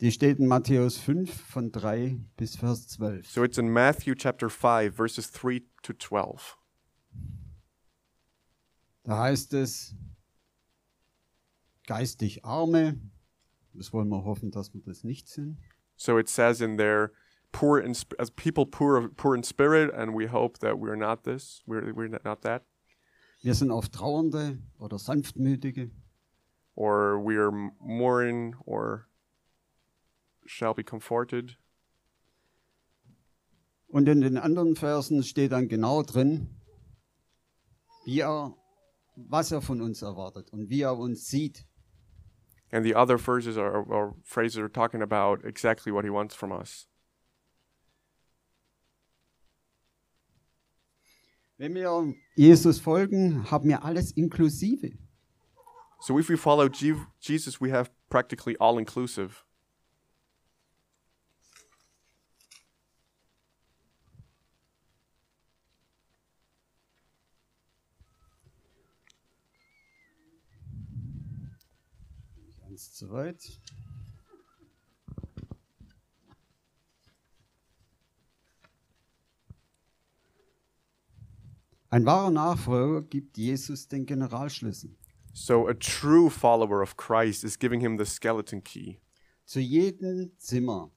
Die 0.00 0.10
steht 0.10 0.38
in 0.38 0.48
Matthäus 0.48 0.98
5 0.98 1.30
von 1.30 1.70
3 1.70 2.18
bis 2.36 2.56
Vers 2.56 2.88
12. 2.88 3.30
So 3.30 3.44
it's 3.44 3.58
in 3.58 3.68
Matthew 3.68 4.14
chapter 4.16 4.50
5, 4.50 4.92
verses 4.92 5.30
3 5.30 5.62
to 5.82 5.92
12. 5.92 6.56
Da 9.04 9.18
heißt 9.18 9.52
es, 9.54 9.94
geistig 11.86 12.44
Arme, 12.44 13.00
das 13.74 13.92
wollen 13.92 14.08
wir 14.08 14.24
hoffen, 14.24 14.50
dass 14.50 14.72
wir 14.74 14.80
das 14.82 15.02
nicht 15.04 15.28
sind. 15.28 15.58
So 15.96 16.18
it 16.18 16.28
says 16.28 16.60
in 16.60 16.76
there, 16.76 17.10
poor 17.52 17.78
in 17.80 17.94
as 18.18 18.30
people 18.30 18.64
poor 18.66 19.08
poor 19.10 19.34
in 19.34 19.42
spirit, 19.42 19.92
and 19.92 20.14
we 20.16 20.26
hope 20.30 20.58
that 20.60 20.76
we're 20.78 20.96
not 20.96 21.24
this. 21.24 21.62
We're 21.66 21.92
we're 21.94 22.08
not 22.24 22.42
that, 22.42 22.64
Wir 23.42 23.54
sind 23.54 23.70
oft 23.70 23.92
Trauernde 23.92 24.58
oder 24.78 24.98
Sanftmütige. 24.98 25.90
or 26.74 27.20
we're 27.22 27.48
m- 27.52 27.72
mourning, 27.80 28.54
or 28.64 29.06
shall 30.46 30.72
be 30.74 30.82
comforted. 30.82 31.58
Und 33.88 34.08
in 34.08 34.22
den 34.22 34.38
anderen 34.38 34.74
Versen 34.74 35.22
steht 35.22 35.52
dann 35.52 35.68
genau 35.68 36.02
drin, 36.02 36.48
wie 38.06 38.20
er, 38.20 38.56
was 39.16 39.52
er 39.52 39.60
von 39.62 39.80
uns 39.80 40.02
erwartet 40.02 40.50
und 40.52 40.68
wie 40.70 40.82
er 40.82 40.96
uns 40.96 41.26
sieht. 41.28 41.66
And 42.70 42.84
the 42.84 42.94
other 42.94 43.18
verses 43.18 43.58
are, 43.58 43.84
or 43.86 44.14
phrases 44.24 44.58
are 44.58 44.70
talking 44.70 45.02
about 45.02 45.44
exactly 45.46 45.92
what 45.92 46.04
he 46.04 46.10
wants 46.10 46.34
from 46.34 46.52
us. 46.52 46.88
Wenn 51.58 51.74
wir 51.74 52.14
Jesus 52.34 52.80
folgen, 52.80 53.50
haben 53.50 53.68
wir 53.68 53.84
alles 53.84 54.10
inklusive. 54.12 54.98
So 56.00 56.18
if 56.18 56.28
we 56.28 56.36
follow 56.36 56.68
Je- 56.68 56.96
Jesus, 57.20 57.60
we 57.60 57.70
have 57.70 57.90
practically 58.08 58.56
all 58.58 58.78
inclusive. 58.78 59.44
Ganz 73.02 73.08
zu 73.08 73.10
weit. 73.10 73.58
Ein 81.90 82.06
wahrer 82.06 82.30
Nachfolger 82.30 83.02
gibt 83.02 83.36
Jesus 83.36 83.88
den 83.88 84.06
Generalschlüssel. 84.06 84.90
So 85.34 85.66
a 85.68 85.74
true 85.74 86.30
follower 86.30 86.82
of 86.82 86.96
Christ 86.96 87.44
is 87.44 87.58
giving 87.58 87.80
him 87.80 87.98
the 87.98 88.04
skeleton 88.04 88.62
key 88.62 88.98
Zu 89.46 89.60
jedem 89.60 90.30
Zimmer, 90.38 90.90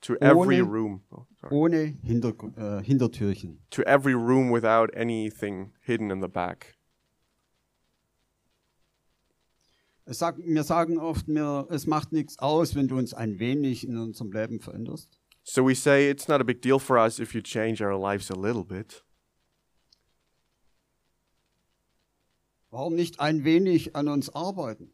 to 0.00 0.14
every 0.20 0.60
Ohne- 0.60 0.68
room. 0.70 1.02
oh, 1.10 1.26
ohne 1.50 1.96
Hinter 2.02 2.32
äh, 2.56 2.82
Hintertürchen. 2.82 3.58
To 3.70 3.82
every 3.86 4.14
room 4.14 4.50
without 4.50 4.90
anything 4.96 5.72
hidden 5.80 6.10
in 6.10 6.20
the 6.20 6.28
back. 6.28 6.76
Es 10.10 10.18
sagt, 10.18 10.40
wir 10.44 10.64
sagen 10.64 10.98
oft, 10.98 11.28
mir, 11.28 11.68
es 11.70 11.86
macht 11.86 12.10
nichts 12.10 12.36
aus, 12.40 12.74
wenn 12.74 12.88
du 12.88 12.98
uns 12.98 13.14
ein 13.14 13.38
wenig 13.38 13.86
in 13.86 13.96
unserem 13.96 14.32
Leben 14.32 14.58
veränderst. 14.58 15.08
So 15.44 15.64
we 15.64 15.72
say 15.72 16.10
it's 16.10 16.26
not 16.26 16.40
a 16.40 16.42
big 16.42 16.60
deal 16.60 16.80
for 16.80 16.98
us 16.98 17.20
if 17.20 17.32
you 17.32 17.40
change 17.40 17.80
our 17.80 17.96
lives 17.96 18.28
a 18.28 18.34
little 18.34 18.64
bit. 18.64 19.04
Warum 22.72 22.96
nicht 22.96 23.20
ein 23.20 23.44
wenig 23.44 23.94
an 23.94 24.08
uns 24.08 24.28
arbeiten? 24.34 24.90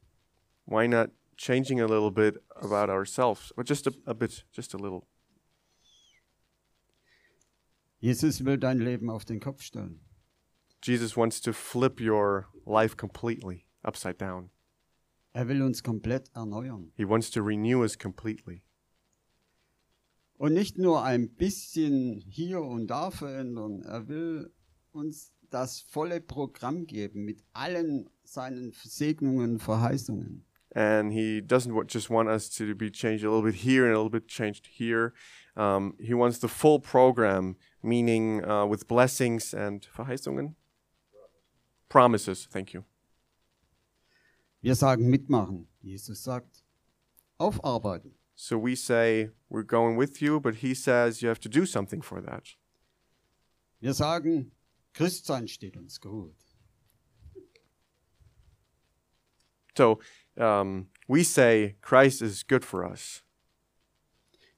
Why 0.66 0.86
not 0.86 1.12
changing 1.38 1.80
a 1.80 1.86
little 1.86 2.10
bit 2.10 2.42
about 2.54 2.90
ourselves? 2.90 3.54
Or 3.56 3.64
just 3.64 3.86
a, 3.86 3.94
a 4.04 4.12
bit, 4.12 4.44
just 4.52 4.74
a 4.74 4.76
little. 4.76 5.06
Jesus 8.02 8.44
will 8.44 8.58
dein 8.58 8.80
Leben 8.80 9.08
auf 9.08 9.24
den 9.24 9.40
Kopf 9.40 9.62
stellen. 9.62 10.00
Jesus 10.82 11.16
wants 11.16 11.40
to 11.40 11.54
flip 11.54 12.02
your 12.02 12.48
life 12.66 12.98
completely 12.98 13.64
upside 13.82 14.18
down. 14.18 14.50
Er 15.36 15.48
will 15.48 15.60
uns 15.60 15.82
komplett 15.82 16.30
erneuern. 16.34 16.92
He 16.96 17.04
wants 17.04 17.30
to 17.32 17.42
renew 17.42 17.82
us 17.82 17.98
completely. 17.98 18.62
Und 20.38 20.54
nicht 20.54 20.78
nur 20.78 21.04
ein 21.04 21.28
bisschen 21.28 22.24
hier 22.26 22.62
und 22.62 22.86
da 22.86 23.10
verändern. 23.10 23.82
Er 23.82 24.08
will 24.08 24.50
uns 24.92 25.34
das 25.50 25.80
volle 25.82 26.22
Programm 26.22 26.86
geben 26.86 27.26
mit 27.26 27.44
allen 27.52 28.08
seinen 28.24 28.72
Segnungen, 28.72 29.58
Verheißungen. 29.58 30.46
And 30.74 31.12
He 31.12 31.42
doesn't 31.42 31.92
just 31.92 32.08
want 32.08 32.30
us 32.30 32.48
to 32.56 32.74
be 32.74 32.90
changed 32.90 33.22
a 33.22 33.28
little 33.28 33.42
bit 33.42 33.62
here 33.62 33.84
and 33.84 33.94
a 33.94 34.02
little 34.02 34.08
bit 34.08 34.28
changed 34.28 34.66
here. 34.66 35.12
Um, 35.54 35.96
he 35.98 36.14
wants 36.14 36.38
the 36.38 36.48
full 36.48 36.80
program, 36.80 37.56
meaning 37.82 38.42
uh, 38.42 38.64
with 38.64 38.88
blessings 38.88 39.52
and 39.52 39.86
Verheißungen? 39.86 40.54
Promises. 41.90 42.48
Thank 42.50 42.72
you. 42.72 42.84
Wir 44.66 44.74
sagen 44.74 45.08
mitmachen. 45.08 45.68
Jesus 45.80 46.24
sagt, 46.24 46.64
aufarbeiten. 47.38 48.16
So 48.34 48.58
we 48.58 48.74
say, 48.74 49.30
We're 49.48 49.62
going 49.62 49.96
with 49.96 50.20
you, 50.20 50.40
but 50.40 50.56
He 50.56 50.74
says 50.74 51.22
you 51.22 51.28
have 51.28 51.38
to 51.42 51.48
do 51.48 51.64
something 51.64 52.02
for 52.02 52.20
that. 52.20 52.56
Wir 53.78 53.94
sagen, 53.94 54.50
Christsein 54.92 55.46
steht 55.46 55.76
uns 55.76 56.00
gut. 56.00 56.34
So 59.76 60.00
um, 60.36 60.88
we 61.06 61.22
say 61.22 61.76
Christ 61.80 62.20
is 62.20 62.42
good 62.42 62.64
for 62.64 62.84
us. 62.84 63.22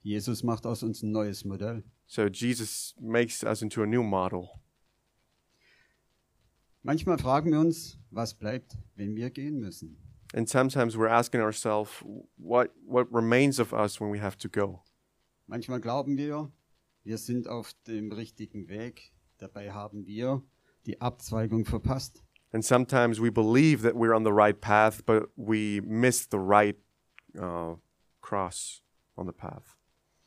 Jesus 0.01 0.41
macht 0.41 0.65
aus 0.65 0.81
uns 0.81 1.03
ein 1.03 1.11
neues 1.11 1.45
Modell. 1.45 1.83
So 2.07 2.25
Jesus 2.25 2.95
makes 2.99 3.43
us 3.43 3.61
into 3.61 3.83
a 3.83 3.85
new 3.85 4.01
model. 4.01 4.59
Manchmal 6.81 7.17
fragen 7.17 7.51
wir 7.51 7.59
uns, 7.59 7.99
was 8.09 8.33
bleibt, 8.33 8.77
wenn 8.95 9.15
wir 9.15 9.29
gehen 9.29 9.59
müssen. 9.59 9.97
And 10.33 10.47
sometimes 10.47 10.95
we're 10.95 11.09
asking 11.09 11.41
ourselves, 11.41 12.03
what, 12.37 12.71
what 12.85 13.07
remains 13.11 13.59
of 13.59 13.73
us 13.73 13.99
when 13.99 14.11
we 14.11 14.21
have 14.21 14.37
to 14.37 14.49
go? 14.49 14.83
Manchmal 15.47 15.81
glauben 15.81 16.17
wir, 16.17 16.51
wir 17.03 17.17
sind 17.17 17.47
auf 17.47 17.73
dem 17.87 18.11
richtigen 18.11 18.69
Weg. 18.69 19.11
Dabei 19.39 19.71
haben 19.71 20.05
wir 20.05 20.43
die 20.85 21.01
Abzweigung 21.01 21.65
verpasst. 21.65 22.23
And 22.51 22.63
sometimes 22.63 23.19
we 23.19 23.31
believe 23.31 23.81
that 23.83 23.95
we're 23.95 24.15
on 24.15 24.23
the 24.23 24.31
right 24.31 24.59
path, 24.59 25.05
but 25.05 25.29
we 25.35 25.81
miss 25.81 26.27
the 26.29 26.39
right 26.39 26.77
uh, 27.37 27.75
cross 28.21 28.81
on 29.15 29.27
the 29.27 29.33
path. 29.33 29.77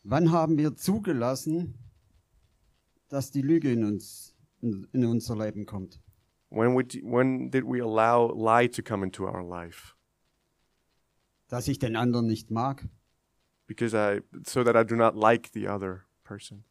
Wann 0.04 0.32
haben 0.32 0.58
wir 0.58 0.76
zugelassen, 0.76 1.78
dass 3.08 3.30
die 3.30 3.42
Lüge 3.42 3.72
in 3.72 3.84
uns, 3.84 4.34
in, 4.60 4.86
in 4.92 5.04
unser 5.04 5.36
Leben 5.36 5.64
kommt? 5.64 6.00
When, 6.54 6.74
would, 6.74 6.92
when 7.02 7.48
did 7.48 7.64
we 7.64 7.80
allow 7.80 8.30
lie 8.30 8.66
to 8.66 8.82
come 8.82 9.02
into 9.02 9.24
our 9.24 9.42
life? 9.42 9.94
Dass 11.48 11.66
ich 11.66 11.78
den 11.78 11.96
anderen 11.96 12.26
nicht 12.26 12.50
mag? 12.50 12.88
Because 13.66 13.94
I, 13.94 14.20
so 14.46 14.62
that 14.62 14.76
I 14.76 14.84
do 14.84 14.94
not 14.94 15.16
like 15.16 15.52
the 15.52 15.66
other 15.66 16.04
person. 16.24 16.64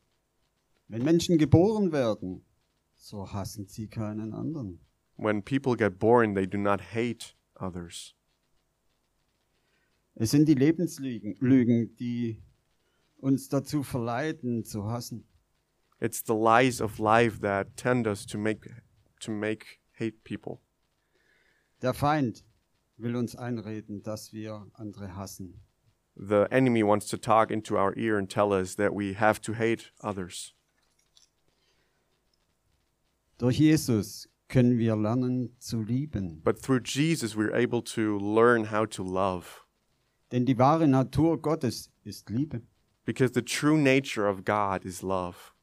Wenn 0.87 1.03
Menschen 1.03 1.39
geboren 1.39 1.91
werden, 1.91 2.43
so 2.95 3.25
hassen 3.25 3.67
sie 3.67 3.87
keinen 3.87 4.33
anderen. 4.33 4.79
When 5.15 5.41
people 5.41 5.75
get 5.75 5.97
born, 5.97 6.35
they 6.35 6.45
do 6.45 6.59
not 6.59 6.81
hate 6.93 7.33
others. 7.55 8.13
Es 10.13 10.29
sind 10.29 10.47
die 10.47 10.53
Lebenslügen, 10.53 11.37
Lügen, 11.39 11.95
die 11.95 12.43
uns 13.17 13.49
dazu 13.49 13.81
verleiten 13.81 14.63
zu 14.63 14.85
hassen. 14.85 15.25
It's 15.99 16.21
the 16.23 16.35
lies 16.35 16.81
of 16.81 16.99
life 16.99 17.39
that 17.41 17.75
tend 17.77 18.05
us 18.05 18.27
to 18.27 18.37
make, 18.37 18.69
to 19.21 19.31
make 19.31 19.79
hate 19.97 20.23
people. 20.23 20.61
Der 21.81 21.93
Feind 21.93 22.43
will 22.97 23.15
uns 23.15 23.35
einreden, 23.35 24.03
dass 24.03 24.33
wir 24.33 24.67
andere 24.73 25.15
hassen. 25.15 25.61
The 26.15 26.47
enemy 26.51 26.83
wants 26.83 27.07
to 27.07 27.17
talk 27.17 27.49
into 27.51 27.77
our 27.77 27.95
ear 27.97 28.17
and 28.17 28.29
tell 28.29 28.51
us 28.53 28.75
that 28.75 28.93
we 28.93 29.13
have 29.13 29.41
to 29.41 29.53
hate 29.53 29.91
others. 30.01 30.53
Durch 33.37 33.57
Jesus 33.57 34.27
können 34.49 34.77
wir 34.77 34.95
lernen 34.95 35.49
zu 35.57 35.81
lieben. 35.81 36.41
But 36.43 36.61
through 36.61 36.81
Jesus, 36.83 37.35
we're 37.35 37.55
able 37.55 37.81
to 37.81 38.19
learn 38.19 38.65
how 38.65 38.85
to 38.85 39.03
love. 39.03 39.61
Denn 40.31 40.45
die 40.45 40.57
wahre 40.57 40.87
Natur 40.87 41.37
Gottes 41.41 41.89
ist 42.03 42.29
Liebe. 42.29 42.61
Because 43.05 43.31
the 43.31 43.41
true 43.41 43.77
nature 43.77 44.27
of 44.27 44.45
God 44.45 44.85
is 44.85 45.01
love. 45.01 45.53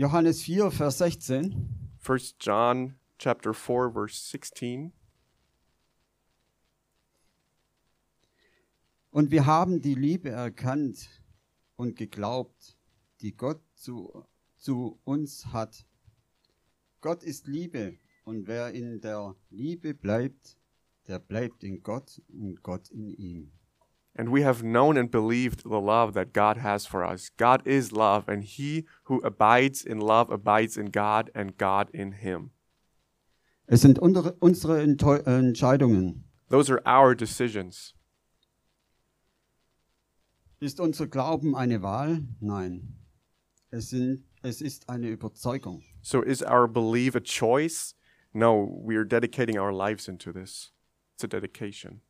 Johannes 0.00 0.40
4, 0.44 0.70
Vers 0.70 0.96
16. 0.96 1.68
1 2.02 2.36
John 2.40 2.94
chapter 3.18 3.52
4 3.52 3.90
verse 3.92 4.30
16 4.30 4.94
Und 9.10 9.30
wir 9.30 9.44
haben 9.44 9.82
die 9.82 9.94
Liebe 9.94 10.30
erkannt 10.30 11.06
und 11.76 11.96
geglaubt, 11.96 12.78
die 13.20 13.36
Gott 13.36 13.60
zu, 13.74 14.24
zu 14.56 14.98
uns 15.04 15.52
hat. 15.52 15.84
Gott 17.02 17.22
ist 17.22 17.46
Liebe 17.46 17.98
und 18.24 18.46
wer 18.46 18.72
in 18.72 19.02
der 19.02 19.36
Liebe 19.50 19.92
bleibt, 19.92 20.56
der 21.08 21.18
bleibt 21.18 21.62
in 21.62 21.82
Gott 21.82 22.22
und 22.28 22.62
Gott 22.62 22.88
in 22.90 23.10
ihm. 23.10 23.52
And 24.20 24.28
we 24.28 24.42
have 24.42 24.62
known 24.62 24.98
and 24.98 25.10
believed 25.10 25.62
the 25.64 25.80
love 25.80 26.12
that 26.12 26.34
God 26.34 26.58
has 26.58 26.84
for 26.84 27.02
us. 27.02 27.30
God 27.38 27.62
is 27.64 27.90
love 27.90 28.28
and 28.28 28.44
he 28.44 28.84
who 29.04 29.18
abides 29.20 29.82
in 29.82 29.98
love 29.98 30.30
abides 30.30 30.76
in 30.76 30.90
God 30.90 31.30
and 31.34 31.56
God 31.56 31.88
in 31.94 32.12
him. 32.12 32.50
Es 33.66 33.80
sind 33.80 33.98
unsere, 33.98 34.34
Entscheidungen. 34.42 36.24
Those 36.50 36.68
are 36.68 36.82
our 36.84 37.14
decisions. 37.14 37.94
Ist 40.60 40.80
unser 40.80 41.06
Glauben 41.06 41.56
eine 41.56 41.80
Wahl? 41.80 42.20
Nein. 42.40 42.98
Es, 43.70 43.88
sind, 43.88 44.24
es 44.42 44.60
ist 44.60 44.86
eine 44.90 45.08
Überzeugung. 45.08 45.82
So 46.02 46.20
is 46.20 46.42
our 46.42 46.68
belief 46.68 47.14
a 47.14 47.20
choice? 47.20 47.94
No, 48.34 48.82
we 48.84 48.96
are 48.96 49.06
dedicating 49.06 49.56
our 49.56 49.72
lives 49.72 50.08
into 50.08 50.30
this. 50.30 50.72
It's 51.14 51.24
a 51.24 51.26
dedication. 51.26 52.02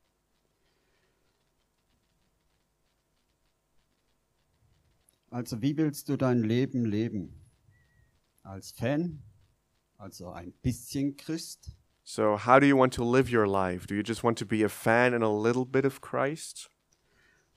Also 5.31 5.63
wie 5.63 5.77
willst 5.77 6.09
du 6.09 6.17
dein 6.17 6.43
Leben 6.43 6.85
leben? 6.85 7.41
Als 8.43 8.73
Fan? 8.73 9.23
Also 9.97 10.31
ein 10.31 10.53
bisschen 10.61 11.17
Christ? 11.17 11.71
So, 12.03 12.37
how 12.37 12.59
do 12.59 12.67
you 12.67 12.77
want 12.77 12.93
to 12.95 13.05
live 13.05 13.31
your 13.33 13.47
life? 13.47 13.87
Do 13.87 13.95
you 13.95 14.03
just 14.03 14.25
want 14.25 14.37
to 14.39 14.45
be 14.45 14.65
a 14.65 14.69
fan 14.69 15.15
and 15.15 15.23
a 15.23 15.29
little 15.29 15.65
bit 15.65 15.85
of 15.85 16.01
Christ? 16.01 16.69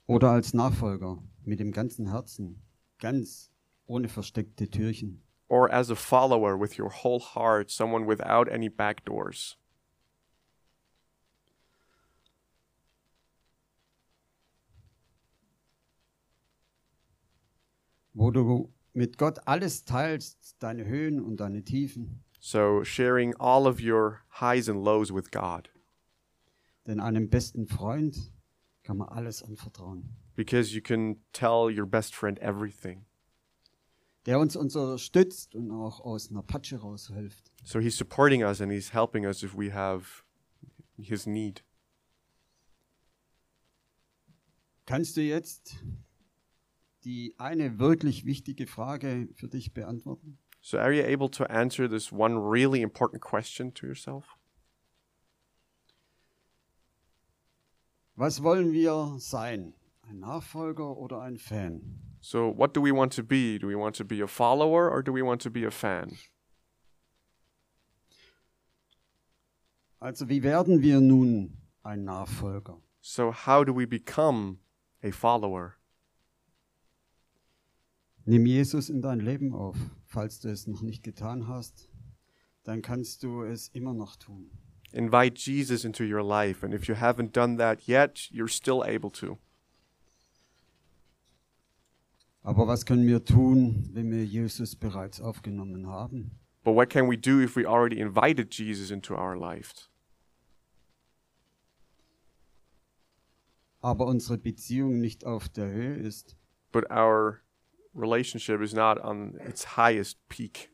Oder 0.06 0.30
als 0.30 0.54
Nachfolger 0.54 1.20
mit 1.44 1.58
dem 1.58 1.72
ganzen 1.72 2.12
Herzen? 2.12 2.62
Ganz 3.00 3.50
ohne 3.86 4.08
versteckte 4.08 4.70
Türchen? 4.70 5.22
Or 5.48 5.72
as 5.72 5.90
a 5.90 5.96
follower 5.96 6.56
with 6.56 6.78
your 6.78 6.90
whole 6.90 7.18
heart, 7.18 7.70
someone 7.70 8.06
without 8.06 8.48
any 8.48 8.68
back 8.68 9.04
Wo 18.14 18.30
du 18.30 18.72
mit 18.92 19.18
Gott 19.18 19.40
alles 19.46 19.84
teilst, 19.84 20.56
deine 20.60 20.84
Höhen 20.84 21.20
und 21.20 21.38
deine 21.38 21.64
Tiefen? 21.64 22.22
So, 22.40 22.84
sharing 22.84 23.34
all 23.40 23.66
of 23.66 23.80
your 23.80 24.20
highs 24.40 24.68
and 24.68 24.84
lows 24.84 25.12
with 25.12 25.32
God. 25.32 25.68
Denn 26.86 27.00
einem 27.00 27.28
besten 27.28 27.66
Freund 27.66 28.32
kann 28.84 28.98
man 28.98 29.08
alles 29.08 29.42
anvertrauen. 29.42 30.16
Because 30.36 30.74
you 30.74 30.80
can 30.80 31.24
tell 31.32 31.68
your 31.68 31.86
best 31.86 32.14
friend 32.14 32.38
everything. 32.40 33.04
Der 34.26 34.38
uns 34.38 34.54
unterstützt 34.54 35.56
und 35.56 35.72
auch 35.72 36.00
aus 36.00 36.30
einer 36.30 36.42
Patsche 36.42 36.76
raushilft. 36.76 37.50
So, 37.64 37.80
he's 37.80 37.96
supporting 37.96 38.44
us 38.44 38.60
and 38.60 38.70
he's 38.70 38.92
helping 38.92 39.26
us 39.26 39.42
if 39.42 39.56
we 39.56 39.74
have 39.74 40.22
his 40.96 41.26
need. 41.26 41.64
Kannst 44.86 45.16
du 45.16 45.22
jetzt 45.22 45.82
die 47.04 47.34
eine 47.38 47.78
wirklich 47.78 48.24
wichtige 48.24 48.66
Frage 48.66 49.28
für 49.34 49.48
dich 49.48 49.72
beantworten? 49.72 50.38
So, 50.60 50.78
are 50.78 50.92
you 50.92 51.04
able 51.04 51.30
to 51.30 51.44
answer 51.44 51.88
this 51.88 52.10
one 52.10 52.38
really 52.38 52.80
important 52.80 53.20
question 53.20 53.72
to 53.74 53.86
yourself? 53.86 54.38
Was 58.16 58.42
wollen 58.42 58.72
wir 58.72 59.16
sein? 59.18 59.74
Ein 60.02 60.20
Nachfolger 60.20 60.96
oder 60.96 61.20
ein 61.20 61.36
Fan? 61.36 62.00
So, 62.20 62.48
what 62.56 62.74
do 62.74 62.80
we 62.80 62.92
want 62.92 63.12
to 63.16 63.22
be? 63.22 63.58
Do 63.58 63.68
we 63.68 63.76
want 63.76 63.96
to 63.96 64.04
be 64.04 64.22
a 64.22 64.26
follower 64.26 64.90
or 64.90 65.02
do 65.02 65.12
we 65.12 65.22
want 65.22 65.42
to 65.42 65.50
be 65.50 65.66
a 65.66 65.70
fan? 65.70 66.16
Also 70.00 70.28
wie 70.28 70.42
werden 70.42 70.80
wir 70.82 71.00
nun 71.00 71.58
ein 71.82 72.04
Nachfolger? 72.04 72.80
So, 73.00 73.32
how 73.32 73.64
do 73.64 73.74
we 73.74 73.86
become 73.86 74.60
a 75.02 75.10
follower? 75.10 75.76
Nimm 78.24 78.46
Jesus 78.46 78.88
in 78.88 79.02
dein 79.02 79.20
Leben 79.20 79.54
auf. 79.54 79.76
Falls 80.06 80.40
du 80.40 80.48
es 80.48 80.66
noch 80.66 80.82
nicht 80.82 81.02
getan 81.02 81.46
hast, 81.48 81.88
dann 82.62 82.80
kannst 82.82 83.22
du 83.22 83.42
es 83.42 83.68
immer 83.68 83.92
noch 83.92 84.16
tun. 84.16 84.50
Invite 84.92 85.36
Jesus 85.36 85.84
into 85.84 86.04
your 86.04 86.22
life. 86.22 86.64
And 86.64 86.74
if 86.74 86.86
you 86.86 86.94
haven't 86.94 87.32
done 87.32 87.58
that 87.58 87.86
yet, 87.86 88.30
you're 88.30 88.48
still 88.48 88.82
able 88.82 89.10
to. 89.12 89.38
Aber 92.42 92.66
was 92.66 92.86
können 92.86 93.06
wir 93.06 93.24
tun, 93.24 93.90
wenn 93.92 94.10
wir 94.10 94.24
Jesus 94.24 94.76
bereits 94.76 95.20
aufgenommen 95.20 95.86
haben? 95.86 96.38
But 96.62 96.74
what 96.76 96.90
can 96.90 97.10
we 97.10 97.18
do 97.18 97.40
if 97.40 97.56
we 97.56 97.66
already 97.66 98.00
invited 98.00 98.54
Jesus 98.54 98.90
into 98.90 99.14
our 99.14 99.36
lives? 99.36 99.90
aber 103.84 104.06
unsere 104.06 104.38
Beziehung 104.38 104.98
nicht 104.98 105.26
auf 105.26 105.50
der 105.50 105.70
Höhe 105.70 105.96
ist, 105.96 106.38
But 106.72 106.90
our 106.90 107.42
relationship 107.94 108.60
is 108.60 108.74
not 108.74 109.00
on 109.02 109.34
its 109.40 109.64
highest 109.64 110.16
peak. 110.28 110.70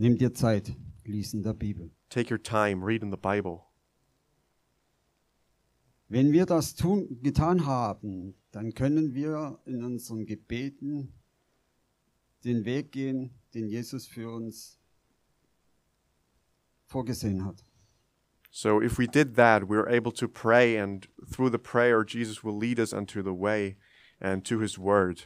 nimm 0.00 0.16
dir 0.16 0.32
Zeit, 0.32 0.74
lies 1.04 1.34
in 1.34 1.42
der 1.42 1.52
Bibel. 1.52 1.90
Take 2.08 2.30
your 2.30 2.38
time, 2.38 2.82
read 2.82 3.02
in 3.02 3.10
the 3.10 3.18
Bible. 3.18 3.66
Wenn 6.08 6.32
wir 6.32 6.46
das 6.46 6.74
tun, 6.74 7.20
getan 7.22 7.66
haben, 7.66 8.34
dann 8.50 8.74
können 8.74 9.14
wir 9.14 9.60
in 9.64 9.84
unseren 9.84 10.26
Gebeten 10.26 11.12
den 12.44 12.64
Weg 12.64 12.90
gehen, 12.90 13.30
den 13.54 13.68
Jesus 13.68 14.06
für 14.06 14.28
uns 14.30 14.80
vorgesehen 16.86 17.44
hat. 17.44 17.62
So 18.50 18.82
if 18.82 18.98
we 18.98 19.06
did 19.06 19.36
that, 19.36 19.68
we're 19.68 19.86
able 19.86 20.10
to 20.12 20.26
pray, 20.26 20.76
and 20.76 21.06
through 21.30 21.50
the 21.50 21.58
prayer, 21.58 22.02
Jesus 22.04 22.42
will 22.42 22.56
lead 22.56 22.80
us 22.80 22.92
unto 22.92 23.22
the 23.22 23.34
way 23.34 23.76
and 24.20 24.44
to 24.44 24.58
his 24.58 24.78
word 24.78 25.24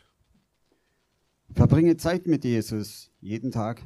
Verbringe 1.52 1.96
Zeit 1.96 2.26
mit 2.26 2.44
Jesus 2.44 3.10
jeden 3.20 3.52
Tag. 3.52 3.82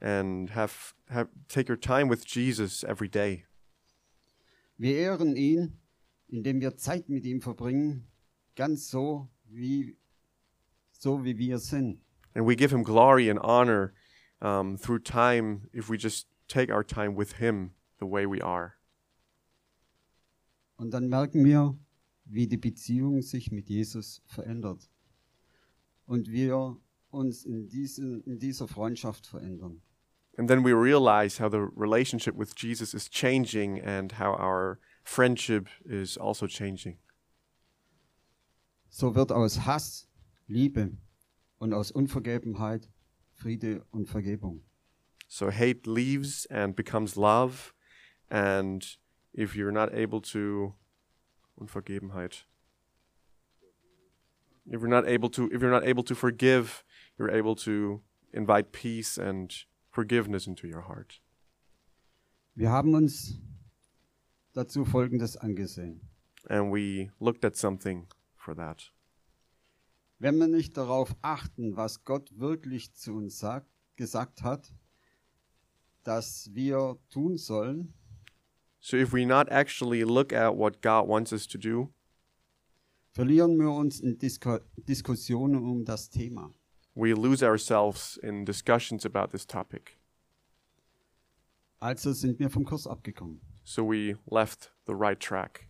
and 0.00 0.50
have, 0.50 0.94
have 1.10 1.28
take 1.48 1.68
your 1.68 1.76
time 1.76 2.08
with 2.08 2.24
Jesus 2.24 2.84
every 2.84 3.08
day. 3.08 3.44
Wir 4.78 4.96
ehren 4.96 5.36
ihn, 5.36 5.72
indem 6.28 6.60
wir 6.60 6.76
Zeit 6.76 7.08
mit 7.08 7.24
ihm 7.24 7.40
verbringen, 7.40 8.06
ganz 8.54 8.88
so 8.88 9.28
wie 9.48 9.96
so 10.92 11.24
wie 11.24 11.36
wir 11.36 11.58
sind. 11.58 11.98
And 12.34 12.46
we 12.46 12.54
give 12.54 12.70
him 12.70 12.84
glory 12.84 13.28
and 13.28 13.40
honor 13.40 13.94
um, 14.40 14.76
through 14.76 15.00
time 15.00 15.68
if 15.72 15.88
we 15.88 15.96
just 15.96 16.26
take 16.46 16.70
our 16.70 16.84
time 16.84 17.16
with 17.16 17.38
him 17.38 17.72
the 17.98 18.06
way 18.06 18.26
we 18.26 18.40
are. 18.40 18.74
Und 20.76 20.92
dann 20.92 21.08
merken 21.08 21.44
wir, 21.44 21.76
wie 22.28 22.46
die 22.46 22.56
Beziehung 22.56 23.22
sich 23.22 23.50
mit 23.50 23.68
Jesus 23.68 24.22
verändert. 24.26 24.90
Und 26.06 26.30
wir 26.30 26.76
uns 27.10 27.44
in, 27.44 27.68
diesen, 27.68 28.22
in 28.22 28.38
dieser 28.38 28.68
Freundschaft 28.68 29.26
verändern. 29.26 29.82
And 30.36 30.48
then 30.48 30.62
we 30.62 30.72
realize 30.72 31.38
how 31.38 31.50
the 31.50 31.66
relationship 31.74 32.36
with 32.36 32.54
Jesus 32.54 32.94
is 32.94 33.08
changing 33.08 33.80
and 33.80 34.12
how 34.12 34.34
our 34.34 34.78
friendship 35.02 35.68
is 35.84 36.16
also 36.16 36.46
changing. 36.46 36.98
So 38.88 39.14
wird 39.14 39.32
aus 39.32 39.66
Hass 39.66 40.08
Liebe 40.46 40.96
und 41.58 41.74
aus 41.74 41.90
Unvergebenheit 41.90 42.88
Friede 43.32 43.84
und 43.90 44.08
Vergebung. 44.08 44.62
So 45.28 45.50
hate 45.50 45.86
leaves 45.86 46.46
and 46.46 46.74
becomes 46.74 47.16
love. 47.16 47.74
And 48.30 48.84
if 49.32 49.54
you're 49.54 49.72
not 49.72 49.92
able 49.92 50.20
to, 50.32 50.74
Unvergebenheit. 51.58 52.46
If 54.66 54.80
you're 54.80 54.88
not 54.88 55.06
able 55.06 55.30
to, 55.30 55.50
if 55.50 55.62
you're 55.62 55.70
not 55.70 55.84
able 55.84 56.04
to 56.04 56.14
forgive, 56.14 56.84
you're 57.18 57.30
able 57.30 57.56
to 57.56 58.02
invite 58.32 58.70
peace 58.72 59.18
and 59.18 59.52
forgiveness 59.90 60.46
into 60.46 60.66
your 60.66 60.82
heart. 60.82 61.20
Wir 62.54 62.70
haben 62.70 62.94
uns 62.94 63.40
dazu 64.52 64.84
Folgendes 64.84 65.36
angesehen. 65.36 66.00
And 66.48 66.72
we 66.72 67.10
looked 67.18 67.44
at 67.44 67.56
something 67.56 68.06
for 68.36 68.54
that. 68.54 68.92
Wenn 70.18 70.38
wir 70.38 70.48
nicht 70.48 70.76
darauf 70.76 71.14
achten, 71.22 71.76
was 71.76 72.04
Gott 72.04 72.30
wirklich 72.38 72.92
zu 72.94 73.14
uns 73.14 73.38
sagt, 73.38 73.70
gesagt 73.96 74.42
hat, 74.42 74.74
dass 76.02 76.50
wir 76.54 76.98
tun 77.10 77.36
sollen, 77.36 77.94
So 78.80 78.96
if 78.96 79.12
we 79.12 79.24
not 79.24 79.50
actually 79.50 80.04
look 80.04 80.32
at 80.32 80.56
what 80.56 80.80
God 80.80 81.08
wants 81.08 81.32
us 81.32 81.46
to 81.48 81.58
do, 81.58 81.90
verlieren 83.12 83.58
wir 83.58 83.70
uns 83.70 84.00
in 84.00 84.18
Disko 84.18 84.60
Diskussionen 84.76 85.56
um 85.56 85.84
das 85.84 86.08
Thema. 86.08 86.52
we 86.98 87.14
lose 87.14 87.44
ourselves 87.44 88.18
in 88.24 88.44
discussions 88.44 89.04
about 89.04 89.30
this 89.30 89.44
topic. 89.46 89.96
Also 91.80 92.12
sind 92.12 92.40
wir 92.40 92.50
vom 92.50 92.64
Kurs 92.64 92.86
abgekommen. 92.86 93.40
So 93.62 93.84
we 93.84 94.16
left 94.28 94.72
the 94.86 94.94
right 94.96 95.20
track. 95.20 95.68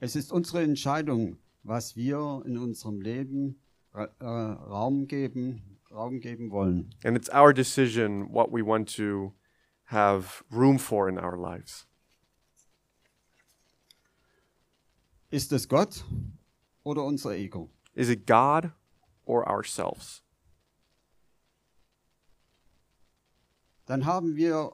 Es 0.00 0.16
ist 0.16 0.32
unsere 0.32 0.62
Entscheidung, 0.62 1.36
was 1.62 1.94
wir 1.94 2.42
in 2.46 2.56
unserem 2.56 3.00
Leben 3.02 3.60
äh, 3.92 4.06
Raum 4.24 5.06
geben, 5.08 5.76
Raum 5.90 6.20
geben 6.20 6.50
wollen. 6.50 6.94
And 7.04 7.16
it's 7.16 7.28
our 7.28 7.52
decision 7.52 8.32
what 8.32 8.50
we 8.50 8.62
want 8.64 8.88
to 8.96 9.34
have 9.90 10.42
room 10.50 10.78
for 10.78 11.08
in 11.08 11.18
our 11.18 11.36
lives. 11.36 11.86
Ist 15.30 15.52
es 15.52 15.68
Gott 15.68 16.04
oder 16.84 17.04
unser 17.04 17.36
Ego? 17.36 17.70
Is 17.94 18.08
it 18.08 18.26
God 18.26 18.72
or 19.24 19.46
ourselves? 19.46 20.22
Dann 23.86 24.04
haben 24.04 24.36
wir 24.36 24.72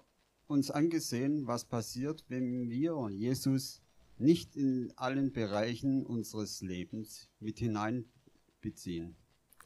uns 0.49 0.71
angesehen, 0.71 1.47
was 1.47 1.65
passiert, 1.65 2.25
wenn 2.29 2.69
wir 2.69 3.09
Jesus 3.11 3.81
nicht 4.19 4.57
in 4.57 4.93
allen 4.97 5.33
Bereichen 5.33 6.05
unseres 6.05 6.61
Lebens 6.61 7.29
mit 7.41 7.59
hineinbeziehen. 7.59 9.17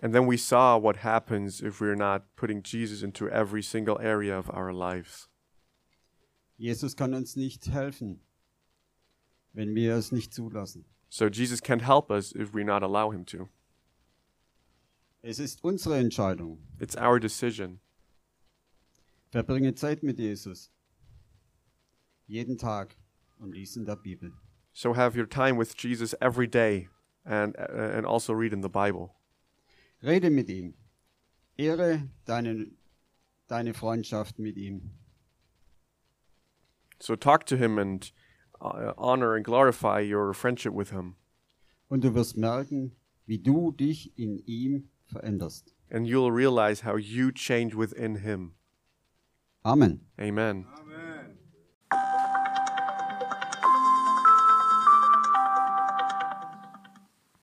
And 0.01 0.15
then 0.15 0.27
we 0.27 0.37
saw 0.37 0.77
what 0.77 0.99
happens 0.99 1.61
if 1.61 1.81
we're 1.81 1.97
not 1.97 2.37
putting 2.37 2.63
Jesus 2.63 3.03
into 3.03 3.29
every 3.29 3.63
single 3.63 3.99
area 3.99 4.39
of 4.39 4.49
our 4.51 4.73
lives. 4.73 5.29
Jesus 6.59 6.97
kann 6.97 7.15
uns 7.15 7.37
nicht 7.37 7.69
helfen, 7.69 8.21
wenn 9.53 9.75
wir 9.75 9.95
es 9.95 10.13
nicht 10.13 10.35
zulassen. 10.35 10.85
So 11.09 11.27
Jesus 11.27 11.63
can't 11.63 11.83
help 11.83 12.11
us 12.11 12.35
if 12.35 12.53
we 12.53 12.65
not 12.65 12.83
allow 12.83 13.13
him 13.13 13.25
to. 13.27 13.49
Es 15.23 15.39
ist 15.39 15.65
unsere 15.65 15.97
Entscheidung. 15.99 16.59
It's 16.79 16.97
our 16.97 17.19
decision. 17.19 17.81
Verbringe 19.31 19.75
Zeit 19.75 20.03
mit 20.03 20.19
Jesus. 20.19 20.71
Jeden 22.27 22.59
Tag 22.59 22.97
und 23.39 23.53
lies 23.53 23.77
in 23.77 23.87
der 23.87 23.97
Bibel. 23.97 24.33
So 24.73 24.95
have 24.95 25.17
your 25.17 25.29
time 25.29 25.57
with 25.59 25.75
Jesus 25.77 26.15
every 26.21 26.49
day 26.49 26.89
and 27.25 27.57
uh, 27.57 27.97
and 27.97 28.05
also 28.05 28.33
read 28.33 28.53
in 28.53 28.63
the 28.63 28.69
Bible. 28.69 29.15
Rede 30.03 30.31
mit 30.31 30.49
ihm. 30.49 30.75
Ehre 31.57 32.09
deine, 32.25 32.67
deine 33.49 33.75
Freundschaft 33.75 34.39
mit 34.39 34.57
ihm. 34.57 34.91
So 37.01 37.15
talk 37.15 37.45
to 37.47 37.57
him 37.57 37.79
and 37.79 38.11
uh, 38.61 38.93
honor 38.99 39.37
and 39.37 39.45
glorify 39.45 40.01
your 40.01 40.33
friendship 40.33 40.73
with 40.73 40.91
him. 40.91 41.17
Und 41.91 42.03
du 42.03 42.15
wirst 42.15 42.37
merken, 42.37 42.93
wie 43.27 43.39
du 43.39 43.73
dich 43.73 44.13
in 44.17 44.43
ihm 44.47 44.89
veränderst. 45.07 45.73
And 45.91 46.07
you'll 46.07 46.33
realize 46.33 46.81
how 46.83 46.97
you 46.97 47.33
change 47.33 47.75
within 47.75 48.17
him. 48.17 48.55
Amen. 49.65 50.01
Amen. 50.19 50.67